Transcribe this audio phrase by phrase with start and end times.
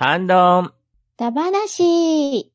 [0.00, 0.72] 反論。
[1.16, 2.52] たばなし。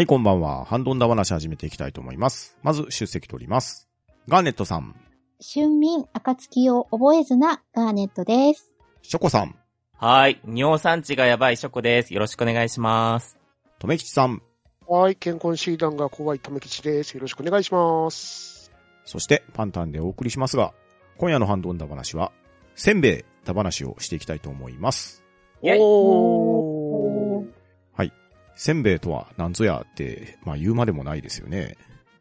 [0.00, 0.64] はい、こんばんは。
[0.64, 2.56] ハンドンダ話始めていきたいと思います。
[2.62, 3.86] まず、出席取ります。
[4.28, 4.96] ガーネットさん、
[5.54, 8.74] 春眠暁を覚えずなガーネットです。
[9.02, 9.54] ショコさん、
[9.98, 10.40] はい。
[10.46, 12.14] 尿酸値がやばいショコです。
[12.14, 13.36] よろしくお願いします。
[13.78, 14.40] とめきちさん、
[14.88, 17.12] はい、健康診断が怖いためきちです。
[17.12, 18.72] よろしくお願いします。
[19.04, 20.72] そしてパンタンでお送りしますが、
[21.18, 22.32] 今夜のハンドンダ話は、
[22.74, 25.22] せんべいダ話をしていきたいと思います。
[25.60, 26.79] イェイおー。
[28.60, 28.64] はい。
[28.64, 31.76] せんべいとは何ぞやって、まあ言うまでもないですよね。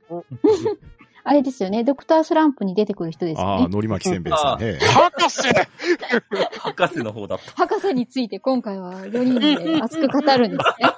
[1.25, 1.84] あれですよね。
[1.84, 3.65] ドクタースランプに出てくる人ですよああ、ね。
[3.65, 4.79] 海苔巻きせんべいですよね。
[4.79, 5.41] 博士
[6.59, 7.51] 博士の方だった。
[7.51, 10.90] 博士について今回は4人で熱く語るんですね。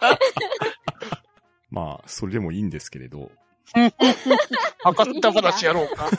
[1.72, 3.32] まあ、それでもいいんですけれど、
[4.84, 6.10] 博士た話やろうか。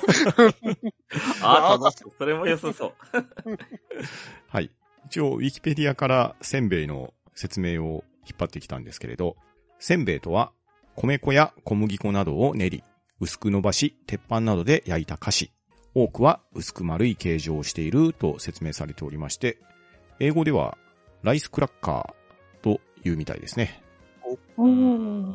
[1.42, 2.04] あ、楽しい。
[2.18, 2.94] それも良さそう。
[4.48, 4.70] はい。
[5.06, 9.36] 一応、ウィキペディアからせんべいの説明を引っ張ってきたんですけれど、
[9.78, 10.52] せんべいとは、
[10.96, 12.84] 米粉や小麦粉などを練り、
[13.20, 15.52] 薄く伸ばし、鉄板などで焼いた菓子。
[15.94, 19.58] 多くは薄く丸い形状をしていると説明されておりまして、
[20.20, 20.78] 英語では、
[21.22, 23.82] ライスクラッカーというみたいですね。
[24.56, 25.34] おー。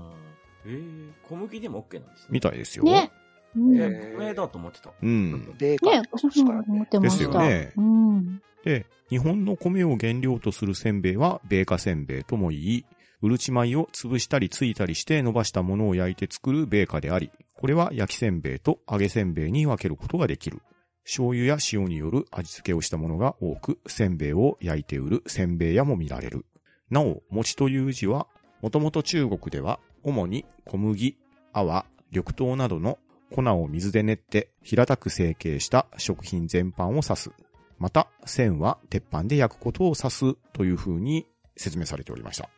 [0.66, 2.28] えー、小麦でも OK なんですね。
[2.32, 2.84] みたいですよ。
[2.84, 3.12] ね。
[3.58, 4.92] 米だと思ってた。
[5.02, 5.56] うん。
[5.58, 7.24] ベーカーそうそう思ってました。
[7.24, 8.42] ですよねうん。
[8.64, 12.86] で、日本の米を原料とするせんべいは、米化せんべいとも言い、
[13.22, 20.62] うるち米を潰したりついたりして伸ばしたものを焼いて作る米化であり、これは焼きせんべいと揚げせんべいに分けることができる。
[21.04, 26.46] 醤油や塩による味付けをしたものが多く、せんべいを焼いて売るせんべい屋も見られる。
[26.90, 28.28] なお、餅という字は、
[28.62, 31.18] もともと中国では、主に小麦、
[31.54, 33.00] 泡、緑豆などの
[33.34, 37.32] 粉を水で練って平たく成形した食品全般を指す。
[37.80, 42.50] また、線は鉄板で焼くことを指すという風に説明されておりました。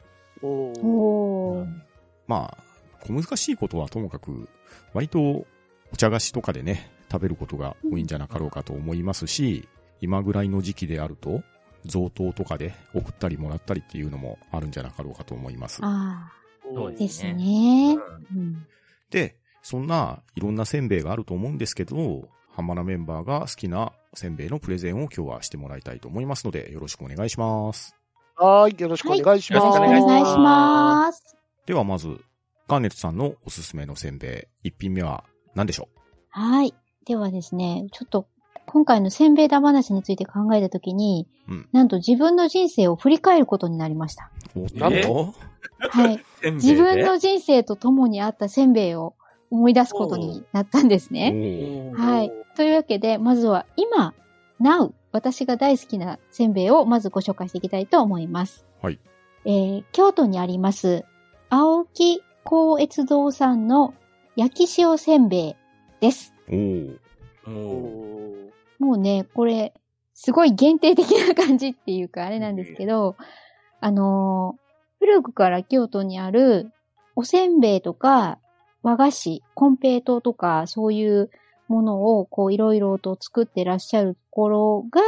[0.41, 1.65] お。
[2.27, 2.63] まあ、
[3.05, 4.47] 小難しいことはともかく、
[4.93, 5.47] 割とお
[5.97, 9.67] 茶菓子とかでね、食べることが多いんじゃなかろうかと思いますし、
[10.01, 11.43] 今ぐらいの時期であると、
[11.85, 15.79] 贈答とかで送ったりもらったりっていうのもあるんじゃなかろうかと思います。
[15.81, 17.97] ああ、そうでですすね
[18.35, 18.65] うん。
[19.09, 27.95] で、そんないろんなせんべいがあると思うんですけど、ハンマナメンバーが好きなせんべいのプレゼンを今日はしてもらいたいと思いますので、よろしくお願いします。
[28.35, 29.79] はい、よろしくお願いしはいます。
[29.79, 31.37] およろしくお願いします。
[31.65, 32.19] ではまず、
[32.67, 35.23] ガーネットさんのおすすめのせんべい、一品目は
[35.55, 35.89] 何でしょ
[36.29, 36.73] はい。
[37.05, 38.27] ではですね、ちょっと、
[38.65, 44.31] 今回のせんべいだ話について考えたときに、うんなんと自分の人生を振り返ることになりました。
[44.75, 45.33] なんと
[45.79, 46.23] はい。
[46.53, 49.15] 自分の人生と共にあったせんべいを
[49.51, 51.91] 思い出すことになったんですね。
[51.95, 52.31] はい。
[52.55, 54.13] というわけで、まずは今、
[54.61, 58.65] now、私が大好きなせんべいをまずご紹介していきたいと思います。
[58.81, 58.99] はい。
[59.45, 61.05] えー、京都にあります、
[61.49, 63.93] 青木高越堂さんの
[64.35, 65.55] 焼き塩せんべい
[65.99, 66.33] です。
[66.47, 66.97] おー
[67.47, 67.49] お
[68.83, 69.73] もうね、これ、
[70.13, 73.15] すごい限定的な感じっていうか、あれなんですけど、
[73.81, 76.71] あのー古くから京都にある、
[77.15, 78.37] おせんべいとか、
[78.83, 81.29] 和菓子、コンペイトーとか、そういう
[81.67, 85.01] ものを、こう、いろいろと作ってらっしゃるところが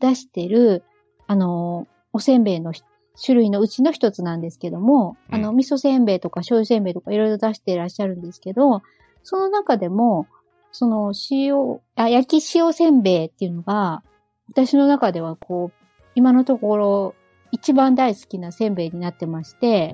[0.00, 0.84] 出してる、
[1.26, 2.82] あのーおせんべいのひ
[3.22, 5.34] 種類のうちの一つなんですけども、うん。
[5.34, 8.82] あの、味噌せんべいとか醤油せんべいとかいろいろ出してらっしゃるんですけど、
[9.22, 10.26] その中でも、
[10.72, 14.02] その塩、あ、焼き塩せんべいっていうのが、
[14.48, 17.14] 私の中ではこう、今のところ
[17.52, 19.92] 一番大好きなせんべいになってまして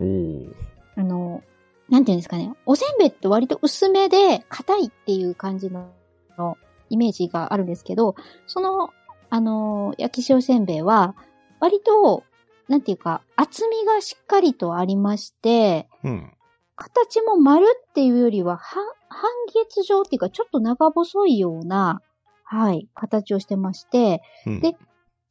[0.97, 1.43] あの、
[1.89, 5.91] なんていうんですかね、おせんべいって割と薄めで硬いっていう感じの
[6.39, 6.57] の
[6.89, 8.15] イメージがあるんですけど、
[8.47, 8.91] その、
[9.31, 11.15] あの、焼き塩せんべいは、
[11.61, 12.25] 割と、
[12.69, 16.33] なんていうか、厚みがしっかりとありまして、うん。
[16.77, 22.03] 形も丸っていうよりは、半、半月状っていうか、ちょっと長細いような、
[22.45, 24.77] はい、形をしてまして、うんで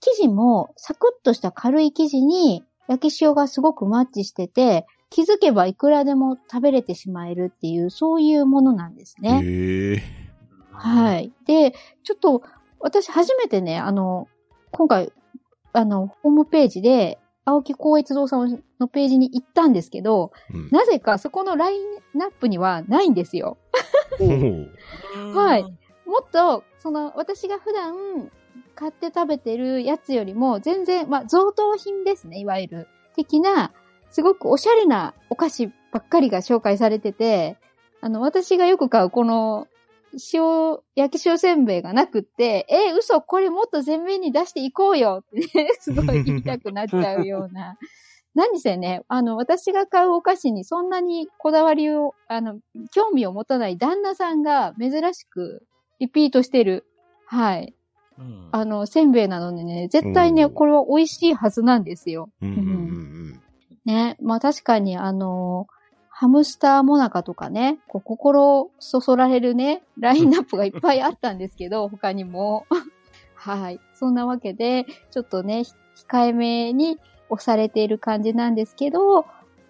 [0.04, 9.42] 生地もサクッとした軽い生地に焼き塩がすごくマッチしてて、気づけばいくらでも食べれてしまえるっていう、そういうものなんですね。
[9.44, 10.04] へえ。
[10.72, 11.32] はい。
[11.46, 11.74] で、
[12.04, 12.42] ちょっと、
[12.80, 14.28] 私初めてね、あの、
[14.72, 15.12] 今回、
[15.74, 20.70] あの、ホームページで青木光悦堂さんのページに行ったんですけど、うん。
[20.72, 21.82] なぜかそこのライン
[22.14, 23.58] ナップにはないんですよ。
[25.36, 25.64] はい。
[26.06, 28.32] もっと、その、私が普段
[28.76, 32.88] 買って食べてるやつよりも、全然、まあ、贈答品ですね、いわゆる。
[33.14, 33.74] 的な、
[34.12, 37.58] すごくおしゃれなお菓子ばっかりが紹介されてて、
[38.02, 39.68] あの、私がよく買うこの、
[40.34, 47.78] 塩、焼き塩せんべいがなくって、え、嘘、これもっと前面に出していこうよってね、 すごい言いたくなっちゃうような。
[48.34, 52.60] 何せね、あの、私が買うお菓子にそんなにこだわりを、あの、
[52.94, 55.66] 興味を持たない旦那さんが珍しく
[56.00, 56.86] リピートしてる。
[57.26, 57.74] はい。
[58.18, 62.30] うんあの、せんべいなのでね、絶対ね、うんこれは美味しいはずなんですよ。
[62.42, 63.42] うんうんうん
[63.86, 64.18] ね。
[64.22, 65.68] まあ確かに、あの、
[66.10, 72.68] ハムスターモナカとかね、こう心そそられるね、 ラインナップがいっぱいあったんですけど、他にも。
[73.34, 73.80] はい。
[73.96, 75.74] そんなわけで、ちょっとね、ひ
[76.08, 77.00] 控えめに
[77.30, 79.26] 押されている感じなんですけど、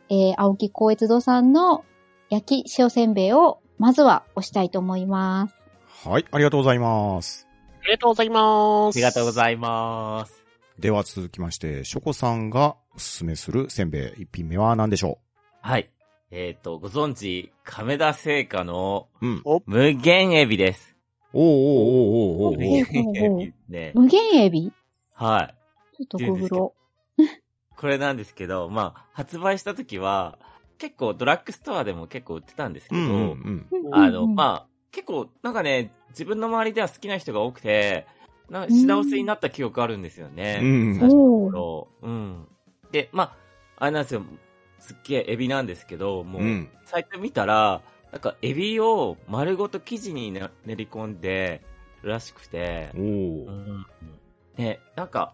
[0.10, 1.86] えー、青木光悦堂さんの
[2.30, 5.56] 焼き塩せんべいを、まずは押したいと思います。
[6.06, 6.12] うん。
[6.12, 7.48] はい、ありがとうございます。
[7.82, 8.96] ありがとうございます。
[8.96, 10.44] ありがとうございます。
[10.80, 15.20] では続きまして、ショコさんがおすすめするせんべい一品目は何でしょ
[15.62, 15.90] はい。
[16.32, 19.44] えっ、と、ご存知、亀田製菓のううん。
[19.66, 20.96] 無限エビです。
[21.34, 23.92] おーおーおーおーお無ー限エビね。
[23.96, 24.74] 無限エビ？
[25.14, 25.56] はい。
[25.98, 26.74] ちょっとググろ
[27.78, 30.38] これなんですけど、まあ、発売した時は、
[30.78, 33.90] 結構ドラッグストアでも結構売ってたんですけど、うんうんう。
[33.92, 38.06] あの、あ、まあ、結構、なんかね、自分の周りでは好きな人が多くて、
[38.50, 40.60] なんか品薄になった記憶あるんですよね。
[40.62, 41.88] うん最初の頃。
[42.02, 42.48] うん。
[42.92, 43.36] で、まあ、
[43.78, 44.24] あれなんですよ、
[44.80, 46.70] すっげえエビなんですけど、もう、うん。
[46.86, 51.62] サイト見たら、なんかエビを丸ごと生地にな練り込んで
[52.04, 53.02] るらしくてお、ー
[53.48, 53.86] うん。
[54.58, 55.34] ね、なんか、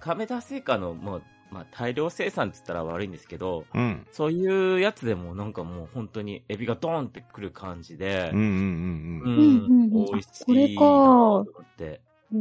[0.00, 4.06] 亀田製菓の、もう、まあ、大量生産って言ったら悪いんですけど、うん。
[4.12, 9.36] そういうやつでもなんかもう本当にエビがドーンってくる感じで、うんうんうんううん。
[9.36, 12.00] うんうんうん美味しあこれかいなと思って。
[12.32, 12.36] お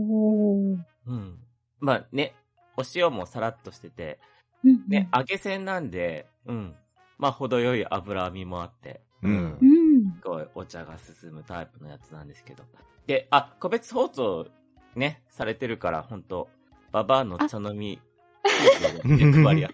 [0.73, 1.39] ーうん。
[1.79, 2.35] まあね、
[2.77, 4.19] お塩もさらっとしてて、
[4.63, 6.75] うんね、揚げ線なんで、うん。
[7.17, 10.13] まあ、程よい脂身もあって、うんうん。
[10.21, 12.63] すごいお茶が進むタイプのやつなんですけど。
[13.07, 14.47] で、あ、個別包装
[14.95, 16.49] ね、されてるから、ほんと、
[16.91, 17.99] ババアの茶飲み、
[19.03, 19.69] で配りや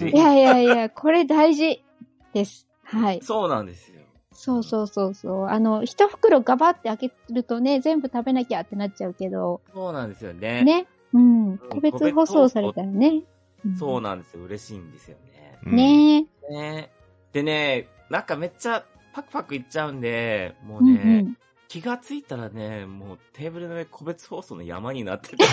[0.00, 1.84] いやいやいや、これ大事
[2.32, 2.68] です。
[2.84, 3.20] はい。
[3.22, 4.02] そうなんですよ。
[4.32, 5.46] そうそうそうそう。
[5.46, 10.62] あの、一袋ガバって開けるとね、全部食べなきゃってなっちゃうけど、そうなんですよね。
[10.64, 10.86] ね。
[11.12, 11.58] うん。
[11.58, 13.22] 個別包装されたらね。
[13.78, 14.42] そうななんですよ。
[14.44, 15.58] 嬉しいんですよね。
[15.64, 15.76] うん。
[15.76, 16.52] ねえ。
[16.52, 16.92] ね
[17.32, 21.38] でね、なんかめっちゃパクパクいっちゃうんで、もううんね、うん。
[21.68, 25.44] 気がついたらね、もうテーブルの上個別包装の山になってて、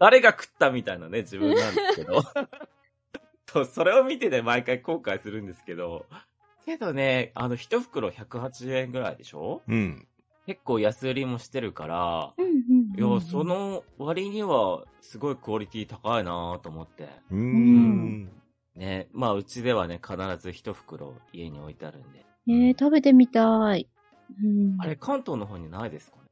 [0.00, 2.22] 誰が食ったみたいなね、自分なんですけど。
[3.46, 6.06] そう、それを見てね、毎回後悔するんですけど、
[6.66, 9.62] けどね、あの、一袋180円ぐらいでしょ？
[9.68, 10.07] うん。
[10.48, 17.10] 結構安売りもしてるから、うんうんうんいや、そ、の割には、すごいクオリティ高いなと思って。
[17.30, 18.32] うーん。
[18.74, 22.24] ね、まあ、うちではね、必ず一袋家に置いてあるんで。
[22.48, 23.90] えー、食べてみたい。
[24.42, 24.80] うん。
[24.80, 26.22] あれ、関東の方にないですかね？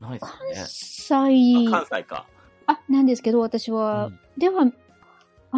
[0.00, 2.26] ないです関かね西、あ関西か。
[2.66, 4.70] あ、なんですけど、私うは、んでは、あん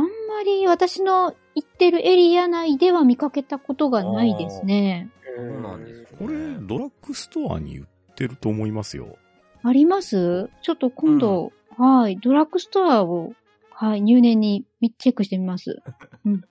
[0.03, 5.11] まり私の行ってるエリア内では見かけたことがないですね。
[5.37, 6.17] そうなんですよ、ね。
[6.19, 9.17] これ、ドラッグストアに売ってると思いますよ。
[9.63, 10.49] あります？
[10.63, 13.33] ちょっと今度、はい、ドラッグストアを、
[13.71, 14.65] はい、入念に
[14.99, 15.83] チェックしてみます。
[16.25, 16.43] うんうん、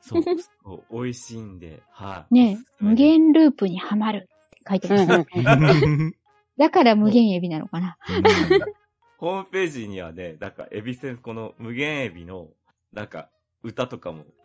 [0.00, 2.34] そうそう、美味しいんで、はい。
[2.34, 5.06] ね無限ループにはまるって書いてます。
[6.58, 7.96] だから無限エビなのかな。
[9.18, 12.48] ホームページにはね、なんか、エビせん、この無限エビの、
[12.92, 13.30] なんか、
[13.62, 14.24] 歌とかも。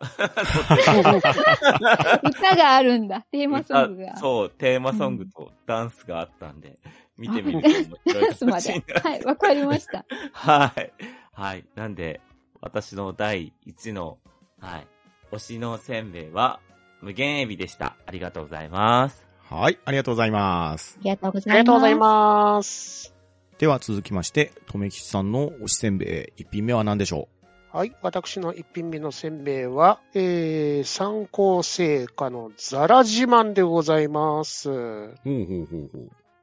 [2.24, 3.22] 歌があるんだ。
[3.30, 4.12] テーマソングが。
[4.12, 6.78] 歌そう、テーマソングとダンスがあったんで、
[7.16, 8.84] 見てみると面白いダンスまで。
[9.02, 10.04] はい、わかりました。
[10.32, 10.92] はい。
[11.32, 11.64] はい。
[11.74, 12.20] なんで、
[12.60, 14.18] 私の第一の、
[14.60, 14.86] はい。
[15.32, 16.60] 推しのせんべいは、
[17.00, 17.96] 無限エビでした。
[18.06, 19.28] ありがとうございます。
[19.50, 20.96] はい、ありがとうございます。
[21.00, 21.52] ありがとうごあざいます。
[21.52, 23.14] りがとうございます。
[23.58, 27.28] では続きまして、とめきちさんの推しせんべい一品目は何でしょ
[27.74, 27.92] はい。
[28.02, 34.70] 私の一品目のせんべいは、えー、参考製菓のザラ自慢でございます。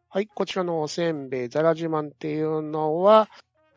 [0.10, 0.28] はい。
[0.28, 3.30] こちらのおせんべい、ザラ自慢っていうのは、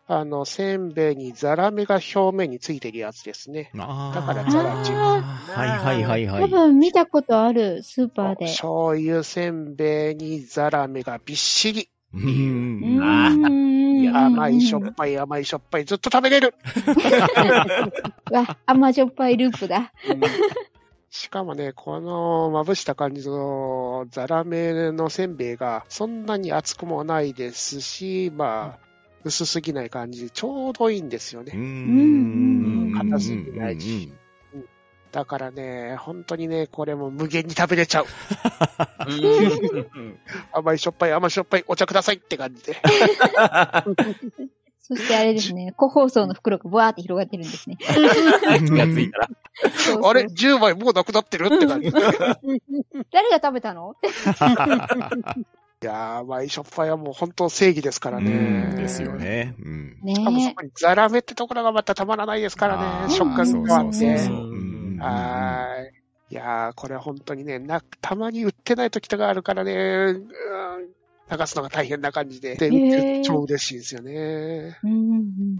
[0.08, 3.70] あの、せんべいにザラメが表面についてるやつですね。
[3.73, 6.42] だからザラ自慢はいはいはいはい。
[6.42, 8.46] 多分見たことある、スーパーで。
[8.46, 11.88] 醤油せんべいにザラメがびっしり。
[12.14, 13.83] ううーん。
[14.14, 16.54] 甘いしょっぱい甘いしょっぱいずっと食べれる。
[18.30, 19.92] う わ、甘じょっぱいループだ。
[21.11, 28.85] しかもね、このまぶした感じのザラメのせんべいがそんなに厚くもないですし、まあ、
[29.25, 31.52] 薄すぎない感じでちょうどいいんですよね。
[31.54, 32.94] うん。
[32.97, 34.12] 硬すぎないし
[35.14, 38.06] だからね、本当にね、これも無限に食べれちゃう。
[39.06, 40.18] うん
[40.52, 42.76] 甘いしょっぱい甘しょっぱいお茶くださいって感じで。
[44.83, 47.76] そしてあれですね、個包装の袋がブワーって広がってるんですね。
[47.78, 49.28] 気がついたら。
[49.62, 52.00] そうそうあれ ?10 枚もうなくなってるって感じで。
[53.12, 53.94] 誰が食べたの？
[55.83, 58.30] いやー、甘いしょっぱいはもう本当正義ですからうね。
[58.30, 59.12] んですよ。
[59.12, 59.54] ね。
[59.62, 59.99] うん。
[60.02, 63.14] ねしかもそこにザラメってところがまたたまらないですからね。
[63.14, 64.37] 食感があってそうそうそう。
[64.37, 64.73] ねうん
[65.04, 66.04] はーい。
[66.30, 70.28] いやー、これ本当にね、な、たまに売ってない時とかあるからね、うん
[71.28, 74.78] 探すのが大変な感じで、で超嬉しいですよね。
[74.82, 75.58] うんうんうん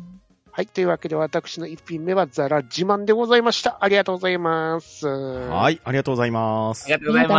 [0.57, 0.67] はい。
[0.69, 3.79] というわけで、私の一品目はザラ自慢でございました。
[3.81, 5.09] ありがとうございます。
[5.09, 5.63] は。
[5.63, 6.93] はい、ありがとうございますあり。
[6.93, 7.37] がとうございま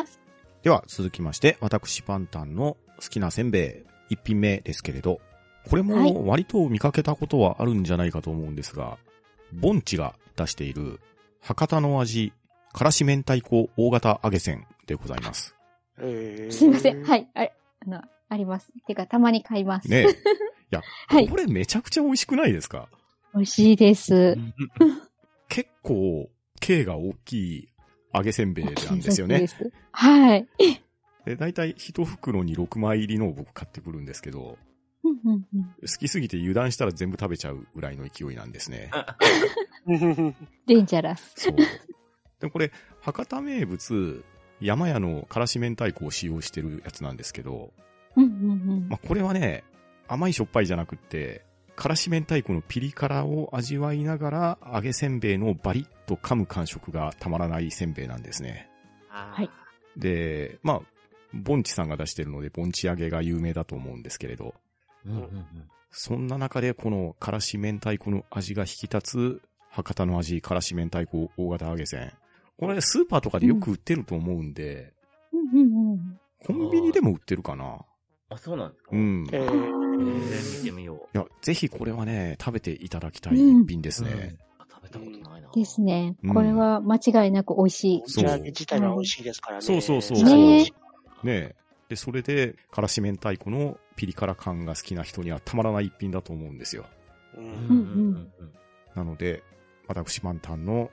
[0.00, 0.20] ます。
[0.62, 5.20] では、続きまして、私パンタンの好きなせんべい、一品目ですけれど、
[5.68, 8.98] これはいも割と見かけたことはあるんじゃないかと思うんですが、
[9.52, 11.00] ボンチが出している、
[11.40, 12.32] 博多の味、
[12.72, 15.54] からし明太子大型揚げせんでございます。
[15.98, 17.02] えーすいません。
[17.04, 17.28] はい。
[17.34, 17.52] あれ、
[17.86, 18.70] あの、あります。
[18.86, 19.88] てか、たまに買います。
[19.90, 20.10] ねえ。
[20.10, 20.14] い
[20.70, 22.88] や、 はいこれめちゃくちゃ美味しくないですか？
[23.34, 24.38] 美味しいですす。。
[25.48, 27.68] 結構、径が大きい
[28.14, 29.46] 揚げせんべいなんですよね。
[29.92, 30.46] はい。
[31.26, 34.58] で、だいたい一袋に6枚入りのを僕買ってくるんですけど、
[35.24, 35.44] うん
[35.80, 38.90] 好きすぎて油断したら全部食べちゃうぐらいの勢いなんですね。
[40.66, 41.34] デンジャラス。
[41.36, 41.56] そう。
[42.40, 44.24] で、これ、博多名物、
[44.60, 47.72] 山屋のからし明太子を使用してるやつなんですけど、
[48.16, 49.64] うんうんうんまあ、これはね、
[50.08, 58.68] 甘いしょっぱいじゃなくって、からし明太子のピリ辛を味わいながら、揚げせんべいのバリッと噛む感触がたまらないせんべいなんですね。
[59.08, 59.50] はい
[59.96, 60.80] で、まあ、
[61.34, 64.54] ボンチさんが出してるので、ボンチ揚げが有名だと思うんですけれど、
[65.06, 65.46] うんうんうん
[65.94, 68.98] そんな中でこのからし明太子の味が引き立
[69.40, 72.12] つ、博多の味、からし明太子大型揚げせん。
[72.58, 74.94] これスーパーとかでよく売ってると思うんで、
[75.32, 77.84] うんうんうんコンビニでも売ってるかな。
[78.30, 78.88] あ、そうなんですか？
[78.92, 79.24] うん。
[79.26, 81.16] いええーー見てみよう。
[81.16, 84.10] や、ぜひこれはね、食べていただきたい一品ですね。
[84.10, 84.38] うん
[84.70, 85.50] 食べたことないな。
[85.54, 86.34] ですねうん。
[86.34, 88.02] これは間違いなく美味しい。
[88.06, 89.62] そう自体が美味しいですからね。
[89.62, 90.72] そうそうそうね
[91.22, 91.54] ね
[91.88, 96.86] で、それで、からし明太子のピリ辛感が好きな人にはたまらない一品だと思うんですよ。
[97.36, 98.32] ううん
[98.96, 99.44] なので、
[99.86, 100.90] 私満タンの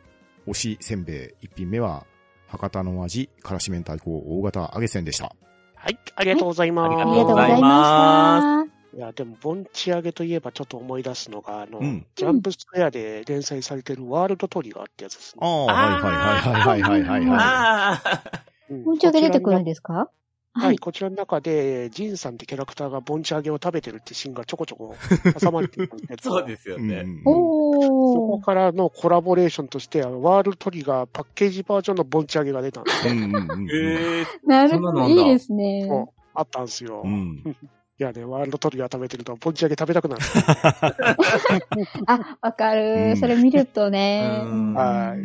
[0.48, 2.06] 推しせんべい一品目は、
[2.50, 5.36] 博多の味、からし明太子大型揚げせんでした。
[5.74, 6.90] はい、ありがとうございます。
[6.92, 15.40] はいありがとうございましいや、でも、盆地上げといえばちょっと思い出すのが、あの、うんジャンプスクエアで連載されてるワールドトリガーってやつですね。
[15.42, 17.40] ああ、はいはいはいはいはいはいはい。
[17.40, 18.86] ああ、うんた。
[18.86, 20.12] 本茶が出てくるんですか？
[20.54, 20.80] はい、。
[20.80, 24.96] こちらの中で、ジンさんってキャラクターが盆地揚げを食べてるってシーンがちょこちょこ
[25.40, 27.04] 挟まれてるんですけど、 そうですよね。
[27.06, 28.40] うんうんそこ。
[28.40, 33.12] からのコラボレーションとして、あのワールドトリガーパッケージバージョンの盆地揚げが出たんですよ。
[33.14, 35.08] うんうんうんうんええなるほど。
[35.08, 35.88] いいですね。
[36.34, 37.04] あったんですよ。
[37.06, 37.44] いうん。
[38.00, 40.22] やね、ワールドトリガー食べてると、盆地揚げ食べたくなる。
[42.08, 43.12] あ、わかうる。
[43.12, 44.42] んそれ見るとね。
[44.46, 45.20] うんはい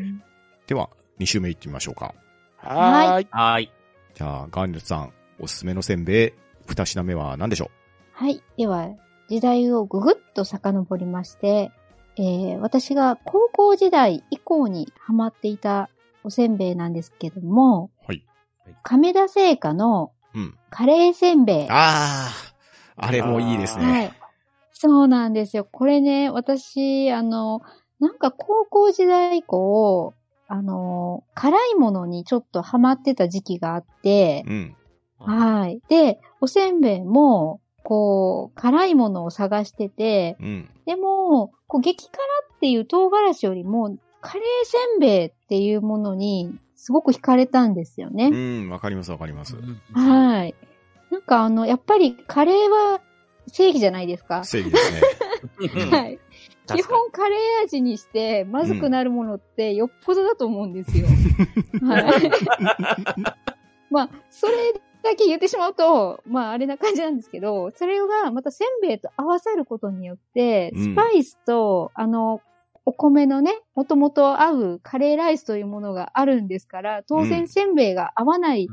[0.66, 0.88] では、
[1.20, 2.14] 2週目行ってみましょうか。
[2.58, 3.28] はーい。
[3.30, 3.70] はーい。
[4.14, 6.32] じゃあ、ガーネットさん、おすすめのせんべい、
[6.66, 7.70] 二品目は何でしょ
[8.12, 8.42] はい。
[8.56, 8.88] では、
[9.28, 11.72] 時代をぐぐっと遡りまして、
[12.16, 15.90] えー、私が高校時代以降にハマっていた
[16.22, 18.24] おせんべいなんですけども、うはい。
[18.82, 20.54] 亀田製菓のうん。
[20.70, 21.70] カレーせんべい。
[21.70, 22.32] ああ、
[22.96, 24.06] あれもいいですはね。
[24.06, 24.12] い。
[24.72, 25.64] そうなんですよ。
[25.64, 27.62] これね、私、あの、
[28.00, 30.14] なんか高校時代以降、
[30.48, 34.76] あの、辛いものにちょっとハマってた時期があって、うん。
[35.18, 35.80] はい。
[35.88, 40.68] で、おせんべいも、こう、辛いものを探してて、うん。
[40.86, 42.18] でも、こう、激辛
[42.56, 48.28] っていう唐辛子よりも、カレーせんべいっていうものに、すごく惹かれたんですよね。
[48.28, 48.36] う
[48.66, 49.56] ん、わかりますわかります。
[49.92, 50.54] はい。
[51.10, 53.00] なんかあの、やっぱりカレーは
[53.46, 54.44] 正義じゃないですか。
[54.44, 55.00] 正義ですね。
[55.84, 56.18] うんはい。
[56.66, 61.06] 基本カレー味にしてまずくなるものってよっぽどだと思うんですよ。
[61.84, 62.30] はい。
[63.90, 72.40] まあ、それだけ言ってしまうと、まああれな感じなんですけど、それがまたせんべいと合わさることによって、うんスパイスと、あの、
[72.86, 78.68] お米のね、もともと合うカレーライスというものがあるんですから、当うん然せんべいが合わない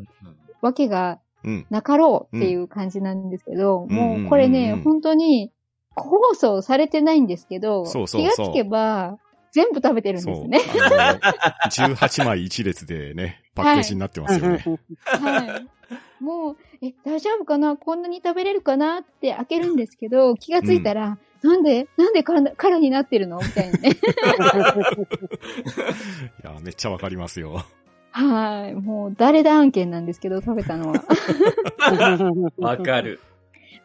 [0.61, 1.65] わけがうん。
[1.69, 5.51] なかろうっていう感じなんですけど、うんもうこれね、うんうんうん本当に、
[5.95, 9.17] 個包装されてないんですけど、そうそうそう気がつけば、
[9.51, 10.25] 全部食べてるん。
[10.25, 10.61] ですね。
[10.79, 11.19] あの、
[11.69, 14.63] 18枚一列でね、 パッケージになってますよね。
[15.03, 15.67] はい。
[16.23, 17.75] もう、え、大丈夫かな？
[17.75, 19.01] こんなに食べれるかな？
[19.01, 21.87] って開けるんですけど、気がついたら、なんで？
[21.97, 23.39] なんでからからになってるの？
[23.39, 23.89] みたいなね。
[23.95, 23.95] い
[26.45, 27.65] や、めっちゃわかりますよ。
[28.11, 28.75] はい。
[28.75, 31.03] もう、誰だ案件なんですけど、食べたのは。
[32.57, 33.19] わかる。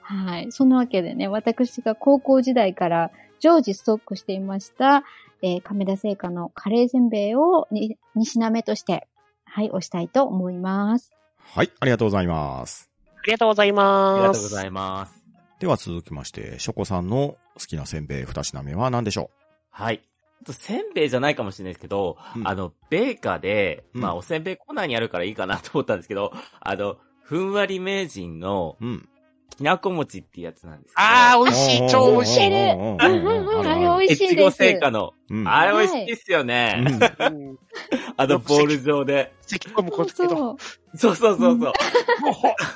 [0.08, 0.52] はい。
[0.52, 3.10] そんなわけでね、私が高校時代から
[3.40, 5.02] 常時ストックしていました、
[5.42, 9.08] えー亀田製菓のカレーせんべいをに2品目として、
[9.44, 11.12] はい、押したいと思います。
[11.38, 12.88] はい、ありがとうございます。
[13.04, 14.20] ありがとうございあます。
[14.20, 15.25] りがとうございます。
[15.58, 19.30] では続きまして、ショコさんの好きなせんべい二品目は何でしょ
[19.70, 19.98] はい。
[19.98, 29.08] ちょっとせんべいじゃないかもしれないですけど、うんあの、ベーカーで、うんまあ、おせんべいコーナーにあるからいいかなと思ったんですけど、あの、ふんわり名人のううん。
[29.50, 31.09] きなこ餅っていうやつなんですけど。
[31.09, 32.50] あー、美味しい、超美味しい。
[32.50, 35.12] るうんうんうんうんあれ美味しいです越後製菓の。
[35.31, 36.85] うんあれ美味しいっすよね。
[38.17, 39.33] あの、ボール状で。
[39.43, 40.37] 咳込むそうことけど。
[40.37, 40.57] そう。
[40.97, 41.73] そうそうそう。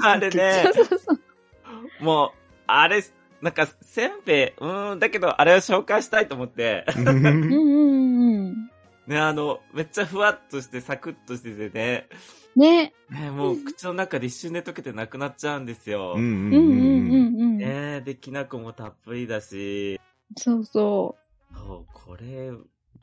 [0.03, 2.05] あれねそ、うそうそう。
[2.05, 2.31] もう、
[2.67, 3.03] あれ、
[3.41, 7.59] なんか、せんべい、うーん、だけど、あれを紹介したいと思って、うんうんう
[8.51, 8.71] ん。
[9.07, 12.07] ね、あの、めっちゃふわっとして、サクッとしててね、
[12.57, 12.93] ね。
[13.11, 16.15] ね、もう口の中で一瞬で溶けてなくなっちゃうんですよ。
[16.17, 17.59] うんうんうんうん。
[17.59, 20.01] ねで、きな粉もたっぷりだし、
[20.37, 21.17] そうそ
[21.53, 22.53] そう、これ、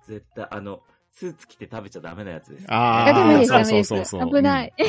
[0.07, 2.67] 絶対、あの、スーツ着て食べちゃダメなやつです、ね。
[2.69, 4.73] ああダメですそうダメですそうそうそう危ない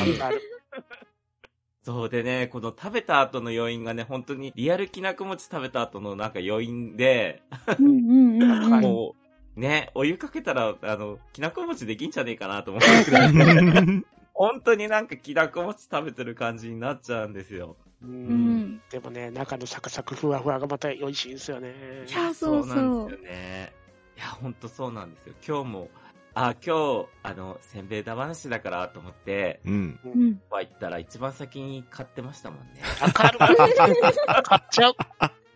[1.83, 7.43] そうでね、この食べた後の余韻がね、本当にリアルきなこ餅食べた後のなんか余韻で、
[7.79, 7.83] う。
[7.83, 8.81] うんうんうんうん。
[8.83, 9.15] も
[9.57, 13.33] う、ね、お湯かけたら、あの、きなこ餅できんじゃねえかなと思うくらい、
[14.38, 17.76] 本当になんかきなこ餅食べてる感じになっちゃうんですよ。
[18.00, 18.07] う。
[18.07, 18.83] うんん。
[18.88, 21.75] でもね、中のサクサクふわふわがまた美味しいんですよね。
[22.09, 23.73] いや、そうそうそうなんですよね。
[24.16, 25.35] いや、ほんとそうなんですよ。
[25.45, 25.88] 今日も、
[26.35, 29.99] あ、今日、あの、せんべいだ話だからと思って、うん。
[30.04, 30.40] うん。
[30.50, 32.83] は行ったら一番先に買ってましたもんね。
[33.03, 33.38] わかる。
[34.44, 34.94] 買っちゃう。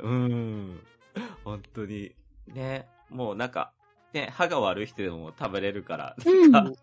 [0.01, 0.81] うーん。
[1.45, 2.13] 本当に。
[2.49, 3.71] ね、もうなんか、
[4.13, 6.75] ね、歯が悪い人でも食べれるから、うん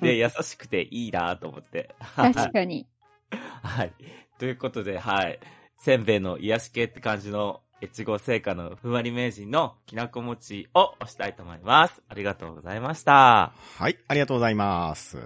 [0.00, 1.94] で、優しくていいなと思って。
[1.98, 2.86] はい確かに。
[3.62, 3.92] はい。
[4.38, 5.38] ということで、はい。
[5.78, 12.02] せんべいの癒し系って感じの、越後製菓のふんわり名人のきなこ餅を押したいと思います。
[12.08, 13.52] ありがとうございました。
[13.78, 15.18] はい、ありがとうございます。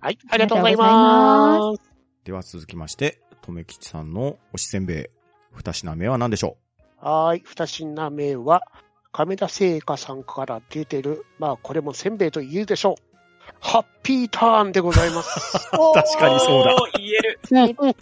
[0.00, 1.90] はい、ありがとうございます。
[2.24, 5.06] では続きまして、とめきちさんの推しせんべい
[5.52, 6.56] 二品目は何でしょ
[6.98, 8.62] はーい、二品目は、
[9.12, 12.94] 亀田製菓さんから出てる、まあ、これもせんべいと言うでしょう。
[13.58, 15.68] ハッピーターンでございます。
[15.94, 17.40] 確かにそうだ言える。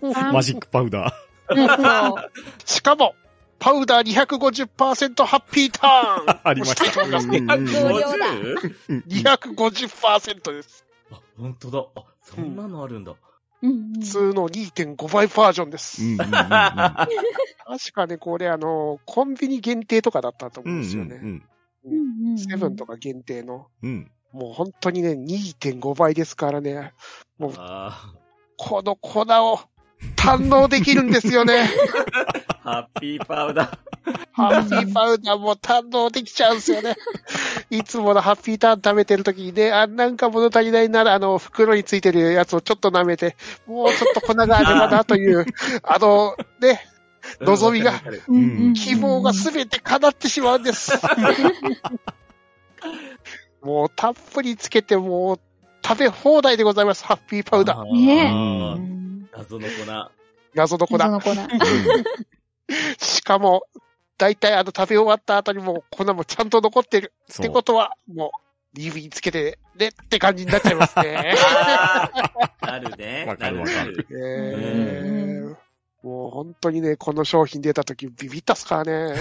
[0.02, 1.14] う マジックパウダ
[1.48, 2.30] そう。
[2.66, 3.14] しかも、
[3.58, 6.40] パウダー250%ハッピーターンー。
[6.44, 8.26] ありましたいと思いますうんうんうん同量だ
[8.88, 9.54] 250?
[9.56, 10.84] 250%です。
[11.10, 11.84] あ、本当だ。
[11.96, 13.12] あ、そんなのあるんだ。
[13.12, 13.27] うん
[13.62, 16.02] うん普通の2.5倍バージョンです。
[16.02, 16.30] うんうんうんうん
[17.68, 21.42] 確かね、これあの、コンビニ限定とかだったと思ううんんですよね。
[22.38, 23.66] セブンとか限定の。
[23.82, 24.10] うん。
[24.32, 26.94] もう本当にね、2.5倍ですからね。
[27.38, 28.14] もう、あ
[28.56, 29.60] この粉を
[30.16, 31.68] 堪能できるんですよね。
[31.68, 33.78] ー ハッピーパウダー。
[34.32, 36.96] ハッピーパウダーも堪能できちゃうんですよね。
[37.70, 45.44] いつものハッピーターン食べてる時にね、あ、なんか物足りないなら、あの、袋についてるやつをちょっと舐めて、もうちょっと粉があればなという、
[45.82, 46.80] あの、ね、
[47.40, 47.92] 望みが
[48.74, 50.92] 希望がすべて叶ってしまうんです。
[53.60, 55.40] もうたっぷりつけて、もう
[55.84, 57.84] 食べ放題でございます、ハッピーパウダー。
[57.94, 58.32] ね
[59.36, 59.72] 謎の粉。
[60.54, 60.96] 謎の粉。
[60.96, 61.30] 謎の粉。
[63.04, 63.64] しかも、
[64.18, 67.12] だいたいあの食べ終わった後にも粉もちゃんと残ってる。
[67.28, 68.32] そうってことは、も
[68.74, 71.34] う、指につけて、ねって感じになっちゃいますね。
[72.60, 73.24] なるね。
[73.26, 75.56] わかるわかるえー
[76.02, 79.16] もう本当にね、この商品出た時ビビったっすからね。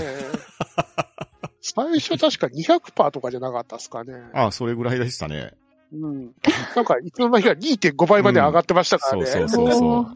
[1.62, 4.14] 最初確か200%とかじゃなかったっすかね。
[4.34, 5.54] あ、それぐらいでしたね。
[5.92, 6.32] うん。
[6.76, 9.26] なんか、いつの間にか2.5倍まで上がってましたからね。
[9.26, 10.16] そうそうそうおー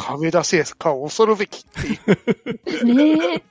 [0.00, 1.98] 亀田製菓を恐るべきってい
[2.82, 2.94] う。
[2.94, 3.42] ね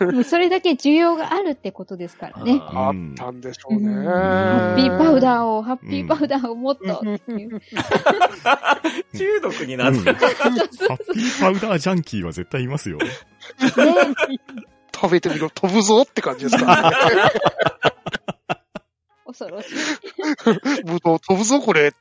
[0.00, 0.04] え。
[0.04, 2.60] も うそれだけ需要があるってことですからね。
[2.60, 3.88] あうんったんでしょうね。
[3.88, 7.60] うんハハッピーパウダーを、ハッピーパウダーをもっとっていう。
[9.16, 10.04] 中毒になってる。
[10.04, 12.98] ハッピーパウダージャンキーは絶対いますよ。
[12.98, 13.06] ね
[14.94, 16.96] 食べてみろ、飛ぶぞって感じですからね。
[19.26, 19.74] 恐ろしい。
[20.84, 21.98] ぶどう飛ぶぞ、これって。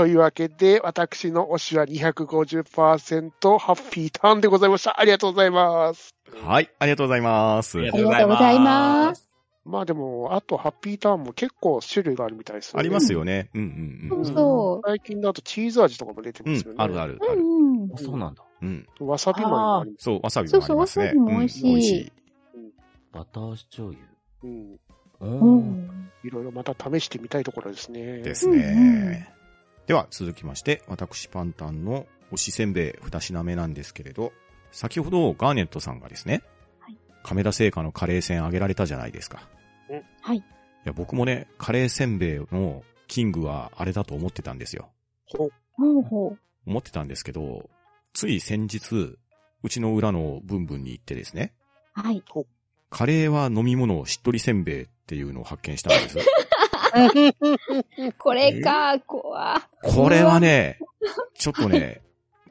[0.00, 4.98] というわけで、私の推しは250%ハッピーターンでございました。
[4.98, 6.14] ありがとうございます。
[6.42, 7.76] はい、ありがとうございます。
[7.76, 9.28] ありがとうございます。
[9.66, 12.80] まあでも、あとハッピーターンも結構種類があるみたいですよね。
[12.80, 13.50] ありますよね。
[13.52, 14.88] うんうんそうそう。
[14.88, 16.54] 最近だとチーズ味とかも出てうん。
[16.54, 16.76] ますよね。
[16.76, 17.40] うん、あるある、ある。
[17.42, 17.98] うんうんあ。
[17.98, 18.42] そうなんだ。
[18.62, 18.86] うん。
[19.00, 20.04] わさびもあります。
[20.04, 21.08] そう、わさびもありますね。
[21.08, 22.12] そうそうわさびも美味しいうん美味しい。
[23.12, 24.00] バター醤油。
[24.44, 24.72] うん。
[24.72, 24.78] う。
[25.20, 26.10] うんん。
[26.24, 28.22] いろいろまた試してみたいところですね。
[28.22, 29.39] ですうんうんね。
[29.90, 34.30] では、続きまして、私パンタンの推しせんべい二品目なんですけれど、
[34.70, 36.44] 先ほどガーネットさんがですね、
[36.78, 39.48] はい亀田製菓のカレーせんあげられたじゃないですか。
[40.22, 40.36] はい。
[40.36, 40.42] い
[40.84, 44.90] や、僕もね、カレーせんべいのキングはあれだと思ってたんですよ。
[45.26, 46.38] ほうほう。
[46.68, 47.68] 思ってたんですけど、
[48.12, 49.18] つい先日、
[49.64, 51.52] うちの裏のブンブンに行ってですね、
[51.94, 52.22] はい。
[52.90, 56.18] カレーは飲み物しっとりせんべいっていうのを発見したんです。
[58.18, 60.78] これか、怖これはね、
[61.34, 62.02] ちょっとね、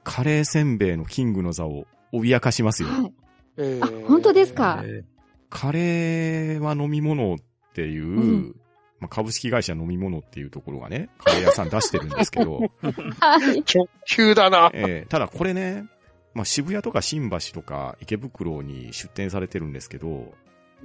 [0.04, 2.90] カレーせんべいのキングの座を脅かしますよ。
[2.90, 3.14] はい。
[3.58, 4.82] えーあ本当ですか？
[4.86, 5.04] え
[5.50, 7.38] カレーは飲み物っ
[7.74, 8.56] ていう、ん
[9.00, 12.60] まあ、株式会社飲み物っていうところがね、カレー屋さん出してるんですけど、
[13.20, 13.64] はい。
[13.74, 14.70] 直球だな。
[14.74, 15.86] えーただこれね、
[16.36, 20.34] まあ、渋谷とか新橋とか池袋に出店されてるんですけど、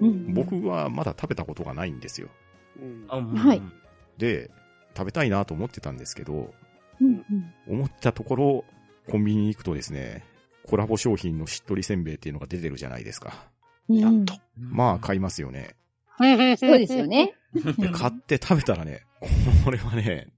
[0.00, 2.28] うん僕はまだ食べたことがないんですよ。
[2.80, 3.62] うんーうんはい
[4.18, 4.50] で、
[4.96, 6.54] 食べたいなと思ってたんですけど、
[7.00, 7.24] うんうん
[7.66, 8.64] 思ったところ、
[9.10, 10.24] コンビニに行くとですね、
[10.66, 13.34] コラボ商品のしっとりせんべいっていうのが出てるじゃないですか。
[13.88, 14.24] うん。
[14.24, 15.74] とまあ買いますよね。
[16.18, 17.34] そうですよね。
[17.78, 19.02] で、買って食べたらね、
[19.64, 20.28] これはね、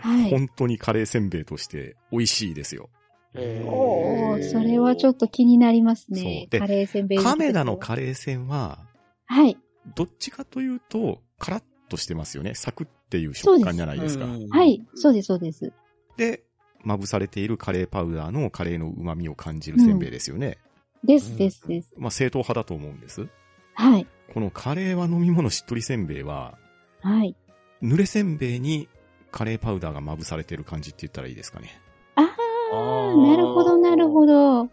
[0.00, 0.30] はい。
[0.30, 2.88] 本当にカレーせんべいとして美味しいですよ。
[3.34, 7.18] えーおー、それはちょっと気になりますねカレーせんべい。
[7.18, 8.80] 亀田のカレーせんは、
[9.26, 9.56] はい。
[9.94, 12.54] どっちかというと、カラッとしてますよね。
[12.54, 14.24] サクっていう食感じゃないですか。
[14.24, 14.82] うんはい。
[14.94, 15.72] そうです、そうです。
[16.16, 16.42] で、
[16.82, 20.58] まぶされているカレーパウダーのカレーの旨味を感じるせんべいですよね。
[21.04, 21.92] です、です、です。
[21.98, 23.26] まあ正統派だと思うんです。
[23.74, 24.06] はい。
[24.32, 26.56] このカレーは飲み物しっとりせんべいは、
[27.02, 27.36] はい。
[27.82, 28.88] 濡れせんべいに
[29.30, 31.80] カレーパウダーがまぶされてる感じって言ったらいいですかね。
[32.16, 34.68] ああなるほど、なるほど。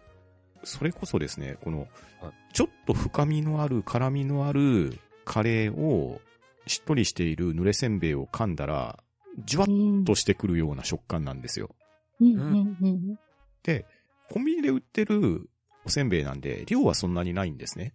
[0.63, 1.88] それこそですね、この
[2.21, 6.21] はい、ちょっと深みのある、辛みのあるカレーを、
[6.67, 8.99] しっとりしている濡れせんべいを噛んだら、
[9.45, 10.06] じゅわっうん。
[10.06, 11.75] としてくるような食感なんですよ。
[12.19, 13.19] うん、うん、うん。
[13.63, 13.86] で、
[14.32, 15.49] コンビニで売ってる
[15.86, 17.93] おせんべいなんで、量はそんなにないんですね。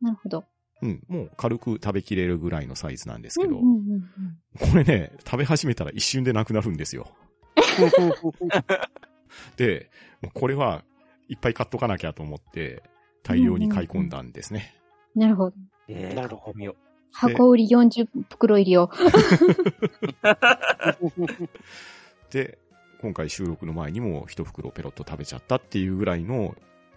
[0.00, 0.44] なるほど。
[0.82, 4.02] うん、もう軽く食べきれるぐらいのサイズなんですうん、けど、うん、うん。
[4.58, 7.08] これね、食べ始めたら一瞬でなくなるんですよ。
[9.56, 9.90] で、
[10.34, 10.84] これは
[11.28, 12.82] いっぱい買っとかなきゃと思って、
[13.22, 14.74] 大量に買い込んだんですね。
[15.14, 15.56] なるほど。
[15.88, 16.76] えーなるほど
[17.12, 18.90] 箱売り40袋入りを。
[22.30, 22.58] で、
[23.00, 26.54] 今回収録の前にも一袋ペロッと食べちゃったっていうぐらいの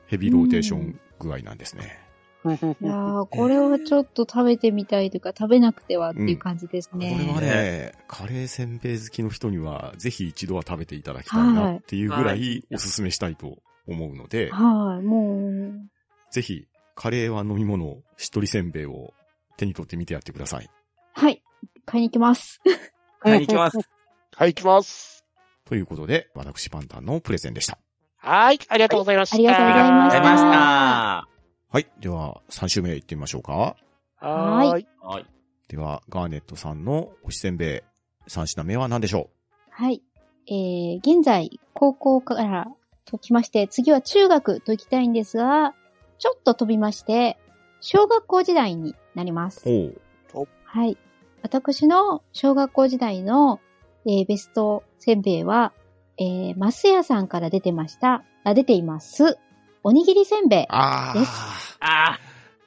[0.08, 2.00] ヘビーローテーション具合なんですね。
[2.46, 7.18] いやー、これはちょっと食べてみたいというか、食べなくてはっていう感じですこね。
[7.28, 15.90] れはね、カレーせんべい好きの人にはぜひ一度は食べていただきたいなっていうぐらいおすすめしたいと思うので、はい、もう、
[16.32, 19.12] ぜひカレーは飲み物、しっとりせんべいを
[19.58, 20.70] 手に取ってみてやってください。
[21.14, 21.42] はい。
[21.86, 22.62] 買いに行きます。
[22.66, 22.70] う。
[23.22, 23.78] 買いに行きます。
[24.36, 25.26] はい、行きます。
[25.66, 27.78] ということで、私パンタンのプレゼンでした。
[28.18, 29.36] はい、ありがとうございました。
[29.36, 31.30] ありがとうございましたありがとうございました。
[31.70, 31.88] はい。
[32.00, 33.54] では、3週目行ってみましょうか。
[33.54, 34.88] はーい。
[35.02, 35.26] はい。
[35.68, 37.84] では、ガーネットさんの推しせんべ
[38.28, 39.30] い、3品目は何でしょ
[39.70, 40.02] はい。
[40.48, 42.68] えー、現在、高校から
[43.06, 45.74] ときまして、次は中学と行きたいんですが、
[46.18, 47.38] ちょっと飛びまして、
[47.88, 49.70] 小学校時代になります。
[50.64, 50.98] はい。
[51.44, 53.60] 私の小学校時代の、
[54.08, 55.72] えーベストせんべいは、
[56.18, 59.38] えー、マスヤさんから出てました、あ、出ています。
[59.84, 60.66] おにぎりせんべい。
[60.68, 62.18] あですあ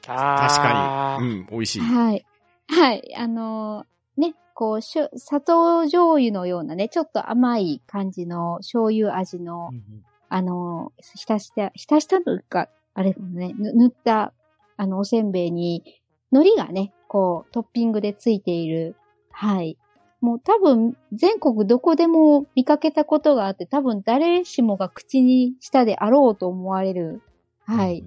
[0.07, 1.27] 確あかに。
[1.33, 1.81] うん、美味しい。
[1.81, 2.25] はい。
[2.69, 3.15] はい。
[3.17, 5.09] あのーね、こう、砂
[5.41, 9.81] 糖醤油のようなね、ちょっと甘い感じの醤油味のー。
[10.29, 14.33] あの、浸した、浸したというか、あれもね、ぬ塗った、
[14.79, 18.97] あの、おせんべいに、海苔がね、こう、トッピングでついている。
[19.33, 19.77] はい。
[20.21, 27.23] もう多分、全国どこでも見かけたことがあって、多分誰しもが口にしたであろうと思われる、
[27.67, 28.05] はい。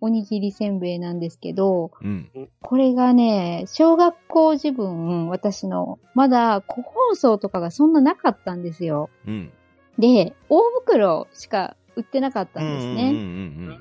[0.00, 2.30] おにぎりせんべいなんですけど、うん。
[2.60, 9.10] これがね、小学校時分、私の、まだ個包装とかがそんななかったんですよ。
[9.26, 9.52] うん。
[9.98, 13.78] で、大袋しか売ってなかったんですうんうんね。